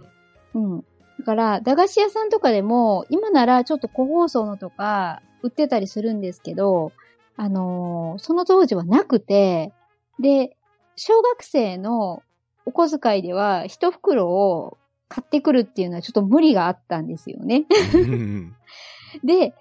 [0.54, 0.86] うんうん。
[1.22, 6.94] だから、駄菓子屋さんとかでも、今ならちょっと個包装のとか売ってたりするんですけど、
[7.38, 9.72] あのーその当時はなくて、
[10.20, 10.58] で、
[10.96, 12.24] 小学生の
[12.66, 14.80] お小遣いでは一袋を
[15.10, 17.66] 買ってくるっていうのはちょっと無理があったんですよね。
[17.94, 18.56] うん
[19.24, 19.54] で、で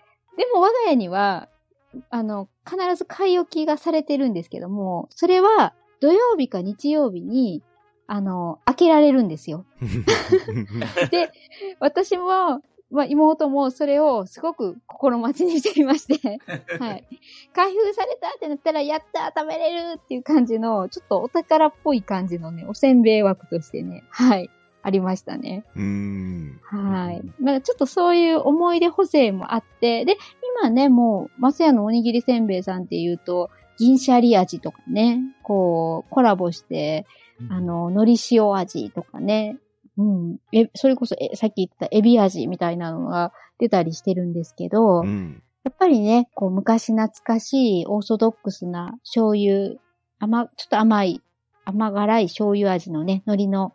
[0.55, 1.51] も我が家には、
[2.09, 7.63] あの、必ず買い置きがされてるんですけども、それは土曜日か日曜日に、
[8.13, 9.65] あの、開けられるんですよ。
[11.13, 11.31] で、
[11.79, 16.41] 私も、まあ、妹もそれをすごく心待ちにしていまして、
[16.81, 17.05] はい。
[17.53, 24.51] 開封されたってなったら、やった食べれるっていう感じの、ちょっとお宝っぽい感じのね、おせんべい枠としてね、はい、
[24.83, 25.65] ありましたね。
[25.77, 26.61] うん。
[26.65, 27.23] はい。
[27.39, 30.17] まあちょっとそういう思い出補正もあって、で、
[30.63, 37.07] 今ね、もう、マスヤのおにぎりせんべいさんっていうと、銀シャリ味とかね、こう、コラボして、
[37.49, 39.59] あの、海苔塩味とかね、
[39.97, 40.39] うん。
[40.53, 45.43] え、それこそ、え、さっき言ったエビ味みたいなのが出たりしてるんですけど、うん。
[45.65, 49.77] やっぱりね、こう、昔懐かしいオーソドックスな醤油、
[50.19, 51.23] 甘、ちょっと甘い、
[51.65, 53.73] 甘辛い醤油味のね、海苔の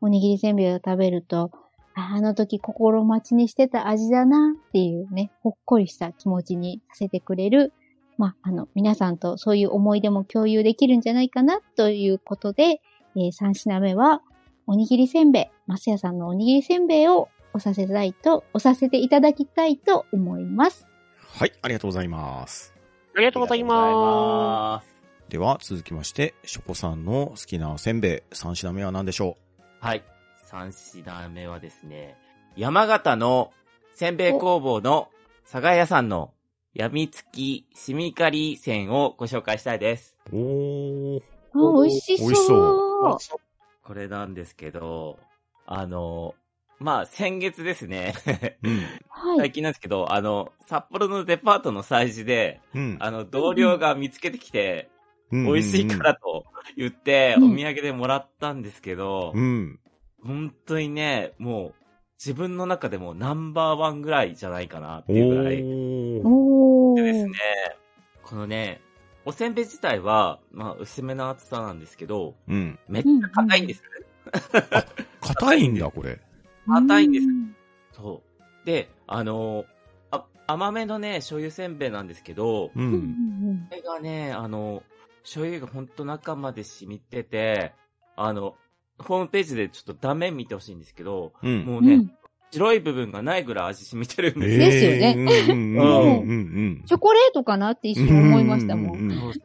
[0.00, 1.50] おにぎりせんべいを食べると、
[1.94, 7.72] ああの時心待ちにしてた味だなっていうね、ほっこりした気持ちにさせてくれる、
[8.20, 12.82] まあ、あの、皆さんとそういう思い出も共有できるんじゃないかなということで、
[13.16, 14.20] えー、3品目は、
[14.66, 20.86] おにぎりせんべい、マスヤさんのおにぎりせんべいをおさせたいと、おさせていただきたいと思います。
[21.16, 22.74] はい、ありがとうございます。
[23.16, 24.82] ありがとうございま
[25.30, 29.38] では、続きまして、ショコさんの好きなおせんべい、3品目は何でしょ
[29.80, 30.04] はい。
[30.44, 32.18] 三品目はですね、
[32.54, 33.50] 山形の
[33.94, 35.08] せんべい工房の
[35.50, 36.34] 佐賀屋さんの
[36.72, 40.16] 闇付きシミカリ線をご紹介したいです。
[40.32, 41.22] うおー。
[41.52, 42.28] あ、美味しそう。
[42.28, 43.34] 美味しそす。
[43.82, 45.18] これなんですけど、
[45.66, 46.36] あの、
[46.78, 48.14] まあ、先月ですね。
[49.36, 52.96] 最近なんですけど、あの、札幌のデパートの催事で、うん。
[53.00, 54.88] あの、同僚が見つけてきて、
[55.32, 56.44] うん美味しいからと
[56.76, 59.80] 言って、うんお土産でもらったんですけど、うん。
[60.24, 61.74] 本当にね、もう、
[62.18, 65.62] 自分の中でもナンバーワンぐらいじゃないかなっておいうぐらい。
[67.00, 67.02] ー。
[67.02, 67.04] おー。
[67.04, 67.32] でですね、
[68.22, 68.80] このね、
[69.24, 72.78] おせんべい自体は、まあ、薄めの厚さなんですけど、うん。
[72.88, 73.88] めっちゃ硬いんですね。
[75.20, 76.20] 硬いんだ、 これ。
[76.66, 77.56] 硬いんですうん
[77.92, 78.66] そう。
[78.66, 79.64] で、あの
[80.10, 82.80] あ、甘めのね、醤油せんべいなんですけど、う。
[82.80, 84.82] うんんこれがね、あの、
[85.22, 87.74] 醤油がほんと中まで染みてて、
[88.16, 88.56] あの、
[88.98, 91.64] ホームページでちょっと断面見てほしいんですけど、うん。
[91.64, 92.12] もうね、うん
[92.52, 94.58] 白い部分がないぐらい味染みてるんですよ。
[94.58, 96.32] ですよねえーうんうんうんう
[96.82, 98.94] んチョコレートかなって一瞬思いましたも。
[98.94, 99.42] うんんそうそう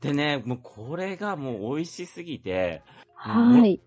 [0.00, 2.82] でね、もうこれがもう美味しすぎて、
[3.14, 3.80] はい。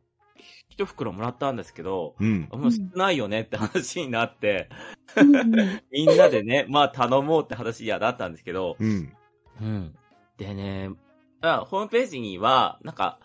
[0.70, 2.48] 一袋もらったんですけど、うん。
[2.52, 4.70] もう少ないよねって話になって、
[5.16, 9.14] うんうんみんなでね、まあ頼もうって話やだったんですけど、うん。
[9.62, 9.96] うん。
[10.38, 10.90] でね、
[11.42, 13.20] あホームページには、なんか、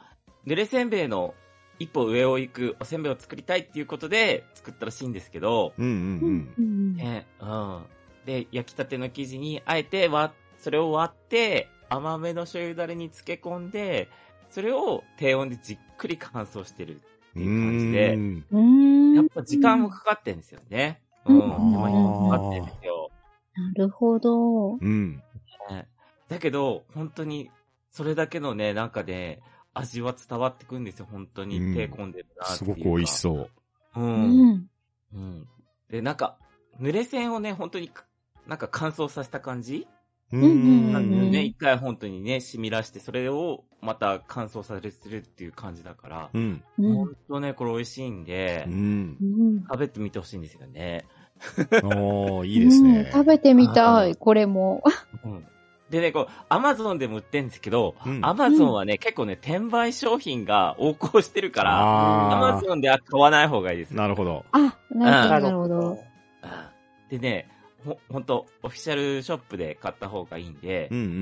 [0.47, 1.35] 濡れせんべいの
[1.79, 7.83] 一歩上を行くおせんべいを作りたいっていうことで作ったらしいんですけど、うんううんんうんね、うん。
[8.25, 14.09] で、焼きたての生地に、あえて割、それを割って、甘めの醤油だれに漬け込んで、
[14.51, 21.03] それを低温でじっくり乾燥してるっていう感じで、やっぱ時間もかかってんですよね。
[21.27, 21.37] うん。
[21.37, 23.11] うん手間暇かかってんですよ。
[23.55, 24.75] なるほど。
[24.75, 25.23] うん。
[25.71, 25.89] ね
[26.29, 27.51] だけど、本当に、
[27.91, 29.41] それだけのね、なんかね、
[29.75, 31.59] 味は伝わってくんですよ、本当に。
[31.59, 32.65] うん手込んでるなっていうか。
[32.65, 33.51] すごく美味しそう。
[33.97, 34.01] う。
[34.01, 34.71] うんん。
[35.15, 35.49] うん。
[35.91, 36.39] で、なんか、
[36.81, 38.05] 濡れ線をね、本当にか、
[38.47, 39.87] なんか乾燥させた感じ？
[40.33, 46.63] ううんなんでうんね、一回本当にね、染み出して、それをまた乾燥させるっていう感じだから、うん。
[46.79, 49.17] うん本当ね、これ美味しいんでう、ん。
[49.21, 51.07] うん食べてみてほしいんですよね。
[51.83, 53.11] おー、いいですうんね。
[53.13, 54.83] 食べてみたあい、これも。
[55.25, 55.47] うん。
[55.95, 61.79] でね、こう、アマゾンでも売ってんですけど、うんアマゾンはね、結構ね、転売商品が横行してるから、
[62.33, 63.95] アマあゾンでは買わない方がいいです。
[63.95, 63.97] ー。
[63.97, 64.45] なるほど。
[64.51, 65.91] あ、なあるほど、なるほど。
[65.91, 65.99] うん
[67.11, 67.49] でね、
[67.85, 71.17] ほ、ほんと、オフィシャルショップで買った方がいいんで、うんうんうんう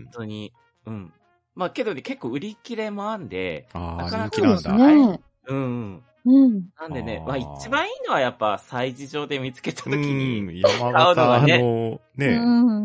[0.00, 0.02] ん。
[0.04, 0.52] 本当に、
[0.84, 1.12] うん。
[1.54, 4.72] まあけどね、結構売り切れもあんで、あー、なかなか。
[4.76, 5.20] ね。
[5.46, 6.02] うん。
[6.24, 6.68] うん。
[6.80, 10.58] なんでね、まあ一番いいのはやっぱ催事場で見つけた時うに、ん。
[10.58, 12.40] 山形の、ね、う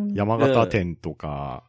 [0.09, 1.63] ん山形店とか、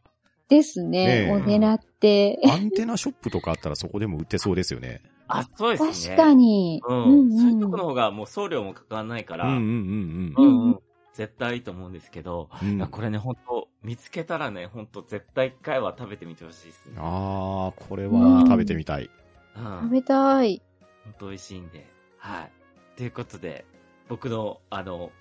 [0.49, 1.27] ですね。
[1.27, 2.39] ねを狙って。
[2.49, 5.01] アンテナショップとかあったらそこでも売ってそうですよね。
[5.29, 6.15] あ、そうですね。
[6.15, 6.81] 確かに。
[6.87, 7.31] うん。
[7.37, 10.79] そういうとんこの方がもう送料もかからないから、うんうんうんううんんうん。
[11.13, 12.77] 絶対いいと思うんですけど、うん。
[12.77, 16.95] いやこれね、本当見つけたらね、本当絶対一回は食べてみてほしいですね。
[16.97, 19.09] あー、これは食べてみたい。
[19.55, 19.79] うん。
[19.83, 20.63] 食べたい。
[21.09, 21.87] 本当美味しいんで。
[22.17, 22.51] はい。
[22.95, 23.65] ということで、
[24.07, 25.11] 僕の、あの、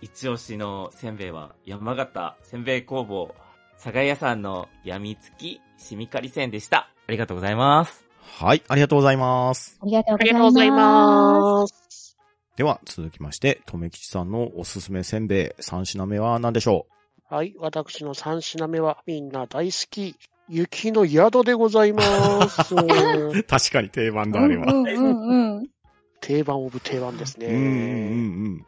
[0.00, 3.34] 一押しのせんべいは、山形せんべい工房、
[3.74, 6.90] 佐賀屋さんのやみつきしみかりせんでした。
[7.06, 8.06] ありがとうございます。
[8.20, 9.78] はい、ありがとうございます。
[9.82, 12.16] ありがとうあございます。
[12.56, 16.86] では、続きまして、とめきちさんのおすすめせんべい3品目は何でしょ
[17.28, 20.16] はい、私の3品目はみんな大好き、
[20.48, 22.74] 雪の宿でございます。
[22.74, 24.72] う 確かに定番だ、あれは。
[24.72, 25.66] うんうんうんうん。
[26.20, 27.46] 定番オブ定番ですね。
[27.46, 27.64] うんうんう
[28.50, 28.66] ん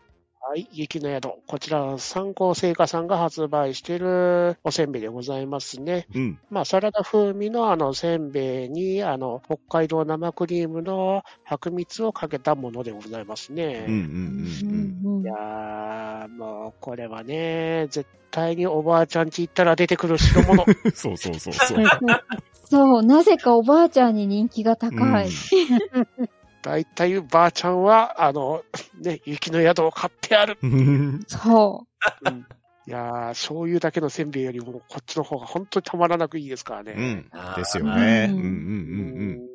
[0.48, 1.28] はい、雪の宿。
[1.46, 6.06] こちら、三幸製菓さんが発売しているおせんべいでございますね。
[6.14, 6.22] うん。
[6.22, 6.38] うん。
[6.48, 13.84] まあ、サラダ風味のあの、せんべいに、あの、北海道生クリームの白蜜をかけたものでございますね。
[13.88, 14.00] うんうん
[15.02, 15.22] うんうん。
[15.22, 20.64] いやー、もう、これはね、絶対におばあちゃん家行ったら出てくる代物。
[20.96, 21.78] そうそうそうそう。
[22.70, 25.28] そう、なぜかおばあちゃんに人気が高い。
[26.62, 28.62] 大体、ばあちゃんは、あの、
[29.00, 30.58] ね、雪の宿を買ってある。
[30.62, 31.86] うんそ
[32.22, 32.46] うん
[32.86, 36.94] いやー、醤油だけのせんべいよりも、こっちの方が本当にたまらなくいいですからね。
[36.96, 37.30] うん。
[37.54, 38.28] ですよね。
[38.30, 39.48] ううんんうんうん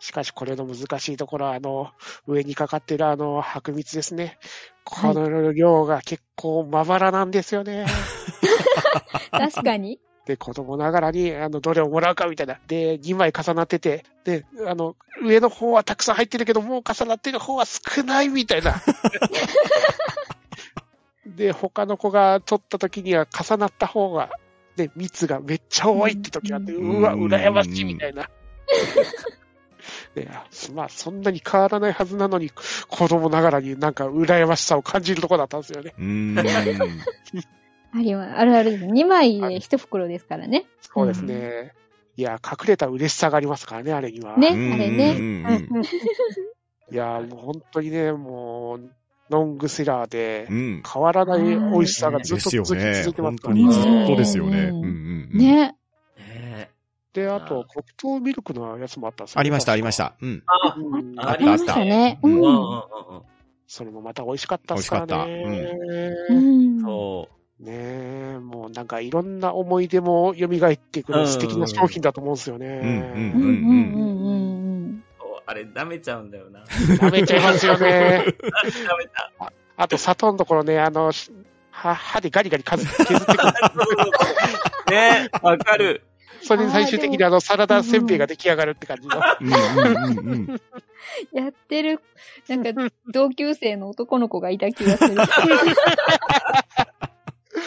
[0.00, 1.92] しかし、これの難しいところは、あの、
[2.26, 4.38] 上にかかってるあの、白蜜ですね。
[4.84, 7.86] この量が結構まばらなんですよね。
[7.86, 9.30] う。
[9.30, 10.00] 確かに。
[10.26, 12.58] で、子供ながらに、あの、どれをもらうかみたいな。
[12.68, 18.80] で、2枚重なってて、で、あの、上の方はたくさん入ってるけど、もう重なってる方は少ないみたいな。
[21.26, 24.30] で、他の子が取った時には重なった方が、
[24.76, 28.30] で、蜜がめっちゃ多いって時があって、うわ、羨ましいみたいな。
[30.14, 30.28] で
[30.74, 35.94] まあ、そんなに変わらないはずなのに、子供ながらになんか羨ましさを感じるとこだったんですよね。
[37.94, 38.84] ありは、あるあるです。
[38.86, 40.64] 2枚で1袋ですからね。
[40.80, 41.72] そうですね。
[42.16, 44.38] いや、隠れた嬉しさがありますからね、あれには。
[44.38, 45.16] ね、あうんれね。
[46.90, 48.90] いやー、もう本当にね、もう、
[49.28, 50.82] ロングセラーでう、ん。
[50.90, 53.14] 変わらない美味しさがずっと続きね続い。
[53.14, 54.58] てます本当からにずっとですよね。
[54.58, 55.38] ううんんうんうん。。
[55.38, 55.76] ね。
[56.18, 56.70] ね
[57.14, 59.96] で、あと、黒糖ミルクのやつもあったんですありました、ありまし。
[59.96, 60.14] た。
[60.20, 60.42] うん。
[60.46, 62.18] あ、うんあありましたね。
[62.22, 62.58] ううんうんうんうんん。
[62.58, 62.74] う
[63.20, 63.22] ん。
[63.66, 65.42] それもまた美味しかったですからね。
[65.44, 66.80] うねん。
[66.82, 67.41] そう。
[67.64, 72.66] え、もうなんかいろんな思い出も蘇ってくる素敵な商品だと思うんですよね。
[72.66, 74.34] うんうんうんうんう
[74.88, 75.04] ん。
[75.18, 76.64] そうあれ、舐めちゃうんだよな。
[76.68, 78.24] 食べちゃいますよね。
[78.42, 79.52] 舐めた。
[79.76, 81.32] あと、砂糖のところね、あの、し
[81.70, 83.52] は歯でガリガリ削って削ってくる。
[84.90, 86.02] ねわかる。
[86.42, 89.16] それで最終的にあの、サラダせんべいが出来上がるって感じの。
[91.32, 92.00] やってる、
[92.48, 95.16] なんか、同級生の男の子がいた気がする。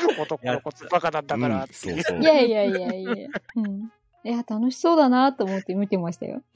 [0.21, 2.03] 男の子ってバカなんだからうんっていう。
[2.03, 2.23] そうそうい。
[2.23, 3.13] やいやいやいや。
[3.55, 3.91] うん。
[4.23, 6.41] いや、楽しそうだなと思って見てましたよ。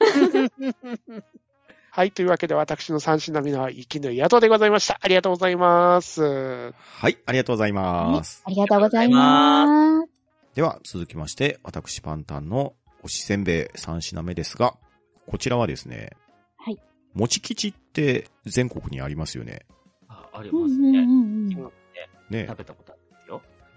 [1.92, 2.12] はい。
[2.12, 4.98] というわけで、私の三品目は、雪の宿でございました。
[5.00, 6.72] ありがとうございます。
[6.72, 8.42] はい、ありがとうございます。
[8.46, 10.08] ありがとうございます。
[10.54, 14.76] では、続きまして、私パンタンの推しせんべい3品目ですが、
[15.26, 16.10] こちらはですね、
[16.56, 16.78] はい。
[17.14, 19.66] もち吉って全国にありますよね。
[20.08, 20.88] あ、ありうんますね。
[20.88, 21.72] うんうんうん。
[22.30, 22.58] ね食。
[22.58, 22.99] べたことある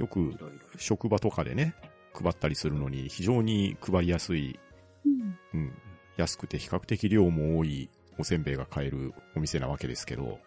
[0.04, 0.26] よ。
[0.26, 0.60] よく。
[0.78, 1.76] 職場とかでね、
[2.14, 4.60] 配ったりするのに非常に配りやすい、
[5.06, 5.74] うんうん、
[6.18, 7.90] 安くて比較的量も多い
[8.20, 10.40] おせんべいが買えるお店なわけですけど、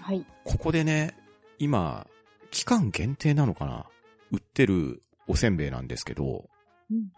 [0.00, 0.24] はい。
[0.44, 1.14] ここでね、
[1.58, 2.06] 今、
[2.50, 3.86] 期間限定なのかな？
[4.30, 6.48] 売ってるおせんべいなんですけど、
[6.90, 7.08] うん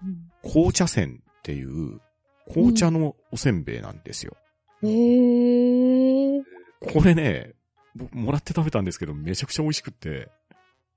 [0.43, 2.01] 紅茶せんっていう、
[2.49, 4.37] 紅茶のおせんべいなんですよ。
[4.83, 6.43] うん、へえ。
[6.93, 7.53] これね、
[7.95, 10.29] 僕もらって食べたんですけど、めちゃくちゃ美味しくって。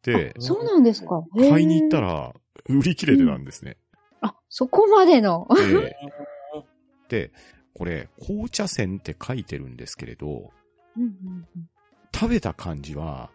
[0.03, 1.23] で、そうなんですか。
[1.35, 2.01] 買いに行った。
[2.01, 2.33] ら、
[2.67, 3.77] 売り切れてたんですね。
[4.21, 5.47] あ、そこまでの。
[5.55, 5.95] で、
[7.29, 7.31] で、
[7.73, 10.51] これ、紅茶せんって書いてるんですけれど、
[10.97, 11.47] うんうん
[12.15, 13.31] 食べた感じは、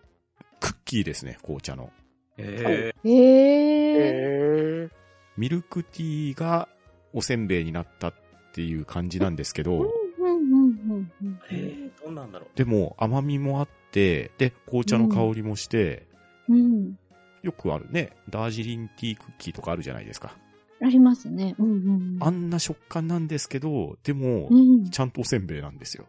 [0.61, 1.91] クッキーですね、紅茶の。
[2.37, 3.99] えうんへえ。
[3.99, 4.91] へー。
[5.37, 6.69] ミルクティーが
[7.13, 8.15] おせんべいになったっ
[8.53, 12.57] ていう感じなんですけど、うんうんうんうんー、えー、どうなんだろう。
[12.57, 16.08] でも甘みもあって、で、紅茶の香りもして、
[16.49, 16.99] うん。
[17.43, 20.37] よくあるね、ダージリンティークッキーとかあるじゃないですか。
[20.81, 21.55] ありますね。
[21.59, 22.19] うんうん。
[22.21, 24.91] あんな食感なんですけど、でもう、ん。
[24.91, 26.07] ちゃんとおせんべいなんですよ。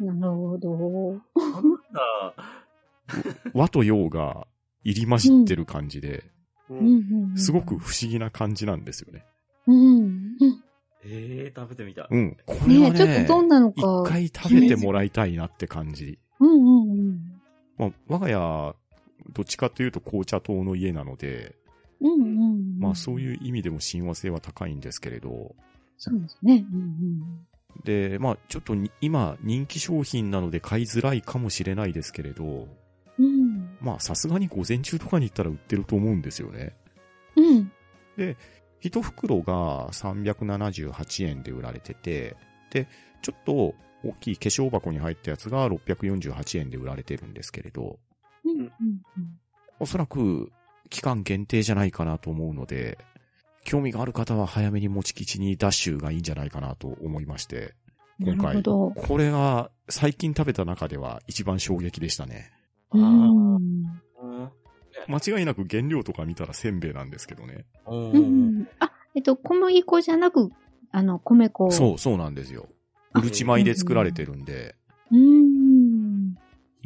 [0.00, 1.20] なるほど。
[1.94, 2.32] あ
[3.52, 4.46] 和と洋が
[4.84, 6.24] 入り混じってる感じで、
[6.70, 7.36] ううん。
[7.36, 7.78] すごく。
[7.78, 9.24] 不思議な感じなんですよね。
[9.66, 10.36] うん。
[11.04, 12.06] えー、食べてみたい。
[12.10, 12.36] うん。
[12.46, 14.02] これはねちょっね、とどんなの一か。
[14.04, 16.18] 回食べてもらいたいなって感じ。
[16.38, 16.54] うんう
[16.84, 17.40] んうん。
[17.76, 18.76] まあ、我が家、
[19.32, 21.56] どっちかというと紅茶党の家なので、
[22.00, 22.24] うんう
[22.54, 22.78] ん。
[22.78, 23.20] まあそうう。
[23.20, 25.54] いう意味でも親和性は高いんですけれど、
[25.96, 26.64] そうですね。
[26.72, 27.46] うん
[27.84, 32.68] で、まあちょっとに今人気商品なので買いづらいかもしれないですけれど、
[33.18, 33.24] うん。
[33.24, 33.76] うん。
[33.80, 36.74] まあさすがに午前中とかに行ったら売ってると思うんですよね。
[37.36, 37.72] うん。
[38.80, 42.36] 一袋が378円で売られてて、
[42.70, 42.88] で、
[43.22, 43.74] ちょっと
[44.04, 47.98] 大きい化粧箱に入ったやつが648円で売られてるんですけれど、
[49.80, 50.50] おそらく
[50.90, 52.98] 期間限定じゃないかなと思うので、
[53.64, 57.74] 興味がある方は早めに持ち吉にダッシュがいいんじゃないかなと思いまして、
[58.20, 58.62] 今回。
[58.62, 62.50] これが最近食べた中では一番衝撃でしたね。
[62.92, 63.54] ううん。
[63.56, 64.00] ん。
[65.06, 67.66] 間違いなく原料とか見たらせんべいなんですけどね。
[67.86, 70.50] うんあ、えっと、小麦粉じゃなく、
[70.90, 71.70] あの、米粉。
[71.70, 72.68] そう、そうなんですよ。
[73.14, 74.58] うるち米で作られてるんで、う。
[74.58, 74.87] うん。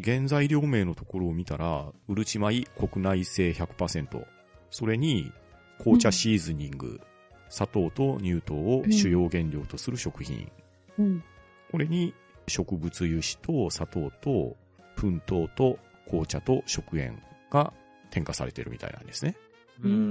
[0.02, 4.24] 原材料名のところを見たら、うるち米国内製100%、
[4.70, 5.32] それに
[5.78, 7.00] 紅茶シーズニング、
[7.48, 10.50] 砂糖と乳糖を主要原料とする食品、
[10.98, 11.22] うん。
[11.70, 12.14] これに
[12.48, 14.56] 植物油脂と砂糖と
[15.00, 17.20] 粉糖と紅茶と食塩
[17.50, 17.72] が
[18.10, 19.36] 添加されてるみたいなんですね。
[19.82, 19.88] う。
[19.88, 19.94] うん。
[19.94, 20.02] うん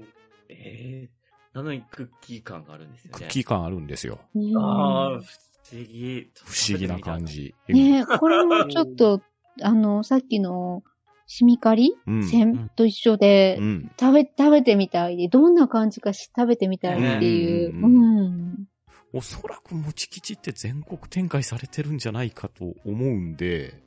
[0.00, 0.08] ん。
[0.48, 1.20] ええ
[1.52, 3.18] なのにクッキー感があるんですよね。
[3.18, 4.20] クッキー感あるんですよ。
[4.56, 5.20] ああ、
[5.70, 6.32] 不思議。
[6.34, 7.24] 不思議な感。
[7.24, 7.54] じ。
[7.68, 9.22] ねえ、これもちょっと、
[9.62, 10.82] あの、さっきの、
[11.26, 12.28] シミカリうん。
[12.28, 13.90] 線と一緒でう、ん。
[13.98, 17.76] 食べ、食べてみたいで、どんな感じかし食べてみたいっていう。
[17.76, 18.66] うんうん。
[19.12, 23.80] おそらくもち吉って全国展開されてるんじゃないかと思うんで、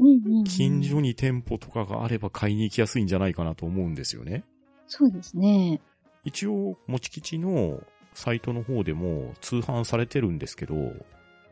[0.00, 0.44] うんうん。
[0.44, 4.44] 近所に店舗とかがあれば買いに行きやすいんじゃないかなと思うんですよね。
[4.86, 5.80] そうですね。
[6.24, 7.82] 一応、もち吉の
[8.14, 10.74] サイトの方でも通販されてるんですけど、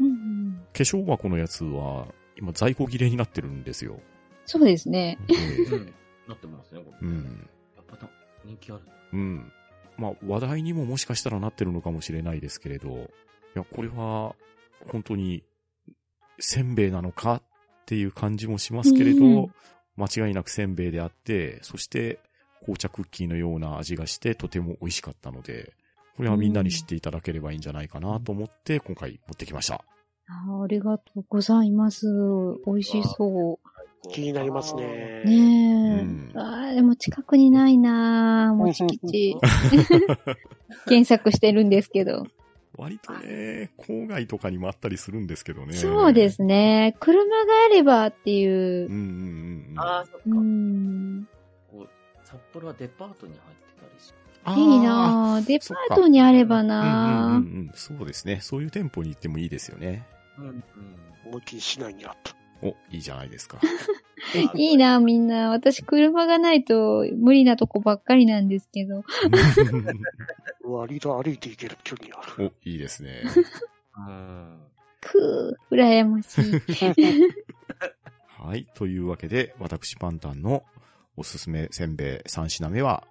[0.00, 0.66] うんうん。
[0.72, 4.00] 化粧箱のやつは今在庫切れになってるんですよ。
[4.46, 5.18] そうですね。
[5.26, 5.94] でうん。
[6.28, 7.08] なってますね、これ。
[7.08, 7.48] うん。
[7.76, 8.10] やっぱな
[8.44, 8.82] 人気ある。
[9.12, 9.52] うん。
[9.96, 13.00] まあ、話題にももしかしたらなってるのかもしれないですけれど、い
[13.54, 14.34] や、これは、
[14.90, 15.44] 本当に、
[16.40, 17.42] せんべいなのかっ
[17.86, 19.54] ていう感じもしますけれど、うん
[19.96, 22.18] 間違いなくせんべいであって、そして、
[22.60, 25.72] 紅茶クッキーのような味がして、とても美味しかったので、
[26.16, 29.84] これはみんなに知っていただければいいんじゃないかなと思って、今回持ってきました。
[30.26, 32.06] あありがとうございます。
[32.66, 33.58] 美味しそ
[34.10, 34.80] 気になりますう。
[34.80, 35.22] ね。
[35.24, 36.02] ねえ。
[36.02, 39.36] うんああ、でも近くにないなぁ、もち吉。
[40.86, 42.26] 検索してるんですけど。
[42.76, 45.74] 割とね、郊外とかにもあったりするんですけどね。
[45.74, 46.96] そうですね。
[47.00, 48.92] 車があればっていううん。
[48.92, 49.80] うんうんうん。
[49.80, 50.20] ああ、そっか。
[50.26, 51.28] うん。
[51.70, 51.88] こう
[52.24, 53.63] 札幌はデパートに入って
[54.46, 55.46] いいなぁ。
[55.46, 56.86] デパートにあればなぁ。
[56.86, 57.70] うんうん。
[57.74, 58.40] そうですね。
[58.40, 60.06] そういう店舗に行ってもいいですよね。
[60.38, 60.46] うん。
[60.46, 60.64] うん。
[61.26, 62.34] 思いっきり市内にあった。
[62.62, 63.58] お、いいじゃないですか。
[64.54, 65.50] いいなぁ、みんな。
[65.50, 69.04] 私、車がないと無理なとこばっかりなんですけど。
[70.64, 72.52] 割と歩いて行ける距離にある。
[72.64, 73.22] お、いいですね。
[73.96, 74.60] うん。
[75.00, 76.42] くー、羨ましい。
[78.40, 78.66] はい。
[78.74, 80.64] というわけで、私パンタンの
[81.16, 83.04] おすすめせんべい3品目は、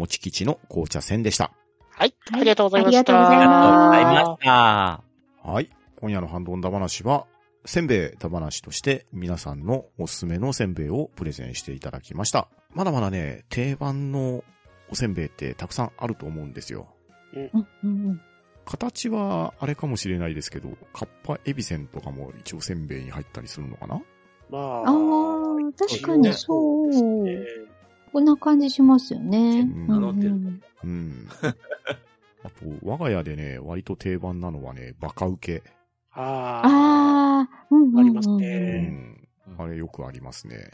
[0.00, 1.52] もち吉の紅茶せんでした。
[1.90, 2.14] はい。
[2.30, 3.00] はいありがとうございました。
[3.00, 5.02] ありがとうございまました。
[5.50, 5.70] はい。
[6.00, 7.26] 今夜のハンドンダ話は、
[7.66, 12.48] せんべいだ話として皆さんのおすすめのせんべいをプレゼンしていただきました。
[12.72, 14.42] まだまだね、定番の
[14.90, 16.88] おせんべいってたくさんあると思うんですよ。
[17.82, 18.20] うん
[18.64, 24.00] 形はあれかもしれないですけど、カッパエビセンとかも一応せんべいに入ったりするのかな？
[24.48, 24.90] まああ。
[24.90, 24.94] あ、
[25.78, 26.90] 確かにそう。
[28.10, 29.38] えこんな感じしますよね。
[29.60, 31.28] うんうん名乗ってるうんうん。
[32.42, 35.62] あと、我が家でね、割と定番なのはね、バカウケ。
[36.12, 36.66] ああ。
[36.66, 38.00] ああ、うんうんうん。
[38.00, 39.28] ありますうねん。
[39.58, 40.70] あれよくありますね。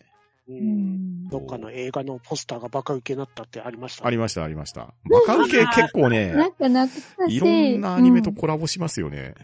[0.48, 0.52] う。
[0.52, 1.28] うんん。
[1.28, 4.06] どっかの映画のポスターがバカ受けになったってありました？
[4.06, 4.94] ありました、ありました。
[5.10, 6.88] バカウケ結構 なんね、か懐か
[7.28, 7.36] しい。
[7.36, 7.46] いろ
[7.78, 9.34] んなアニメとコラボしますよね。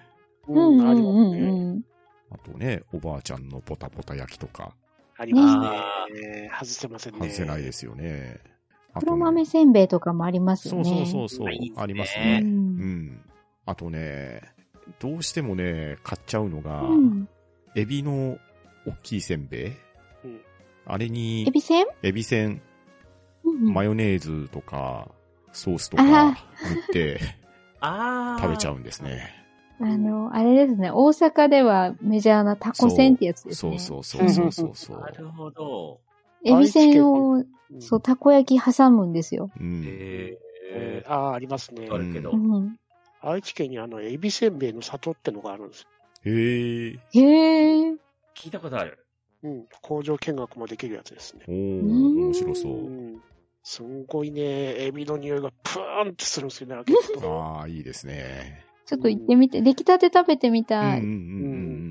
[0.49, 1.51] ううんうんん、ありますね。
[1.75, 1.85] ん。
[2.31, 4.75] あとね、おばあちゃんのポタポタ焼きとか、
[5.23, 6.51] ありますあね。
[6.53, 7.21] 外せませんね。
[7.21, 8.41] 外せないですよね。
[8.99, 11.07] 黒ね豆せんべいとかもありますそうよね。
[11.07, 12.41] そうそうそう、いいですねありますうね。
[12.41, 13.21] んうん。
[13.65, 14.43] あとね、
[14.99, 17.29] どうしてもね、買っちゃうのが、うん。
[17.77, 18.37] エビの
[18.87, 19.73] 大きいせんべい
[20.25, 20.41] うん
[20.85, 21.87] あれにエ、ビせん？
[22.03, 22.61] エビせん、
[23.45, 25.09] マヨネーズとか、
[25.53, 26.37] ソースとかあ塗っ
[26.93, 27.21] て
[27.81, 28.43] ああ。
[28.43, 29.42] 食べちゃうんですね。
[29.85, 30.91] あの、あれですね。
[30.91, 33.79] 大阪ではメジャーなタコせんってやつですね。
[33.79, 35.07] そうそうそうそうそうそう な。
[35.09, 36.01] るほど。
[36.45, 37.47] エビせんを、うん
[37.81, 39.51] そう、たこ焼き挟むんですよ。
[39.59, 39.83] うん。
[39.87, 40.37] え
[40.75, 41.97] えーああ、ありますねあ。
[41.97, 42.37] るけどう。
[42.37, 42.77] ん。
[43.23, 45.87] 愛知県にあの、エビせんべいの里ってのがあるんです。
[46.25, 46.99] へえ。
[47.15, 47.97] へえ。
[48.35, 48.99] 聞いたことある。
[49.43, 49.67] うん。
[49.81, 51.45] 工場見学もできるやつですね。
[51.49, 52.91] おー、面白そうう。
[52.91, 53.23] ん。
[53.65, 57.33] すんごいね、エビの匂いがプーンってするんですよね、開けると。
[57.33, 58.65] ああ、いいですね。
[58.93, 61.01] ちょっと行ってみて、出来たて食べてみうんたい。
[61.01, 61.17] うんうんうんう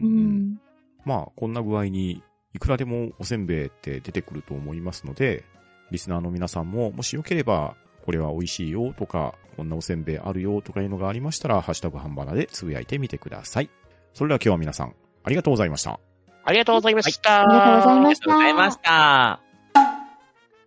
[0.06, 0.52] うん。
[0.54, 0.62] ん。
[1.04, 2.22] まあ、こんな具合に、
[2.54, 5.44] いくらでもおせんべいって出てくると思いますので、
[5.90, 7.76] リスナーの皆さんも、もしよければ、
[8.06, 13.70] これは美味しいよとか、こんなおせんべいあるよとかいうのがありましたら、ハッシュタグ半ばなでつぶやいてみてください。
[14.14, 14.94] それでは今日は皆さん、
[15.24, 16.00] ありがとうございました。
[16.44, 17.42] ありがとうございました。
[17.42, 18.26] ありがとうございありがました。
[18.26, 19.42] とうございました。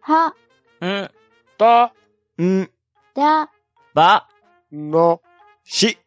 [0.01, 0.35] は、
[0.81, 1.11] うん、
[1.59, 1.95] た、
[2.43, 2.71] ん、
[3.15, 3.51] だ、
[3.95, 4.29] ば、
[4.73, 5.21] の、
[5.65, 5.99] し、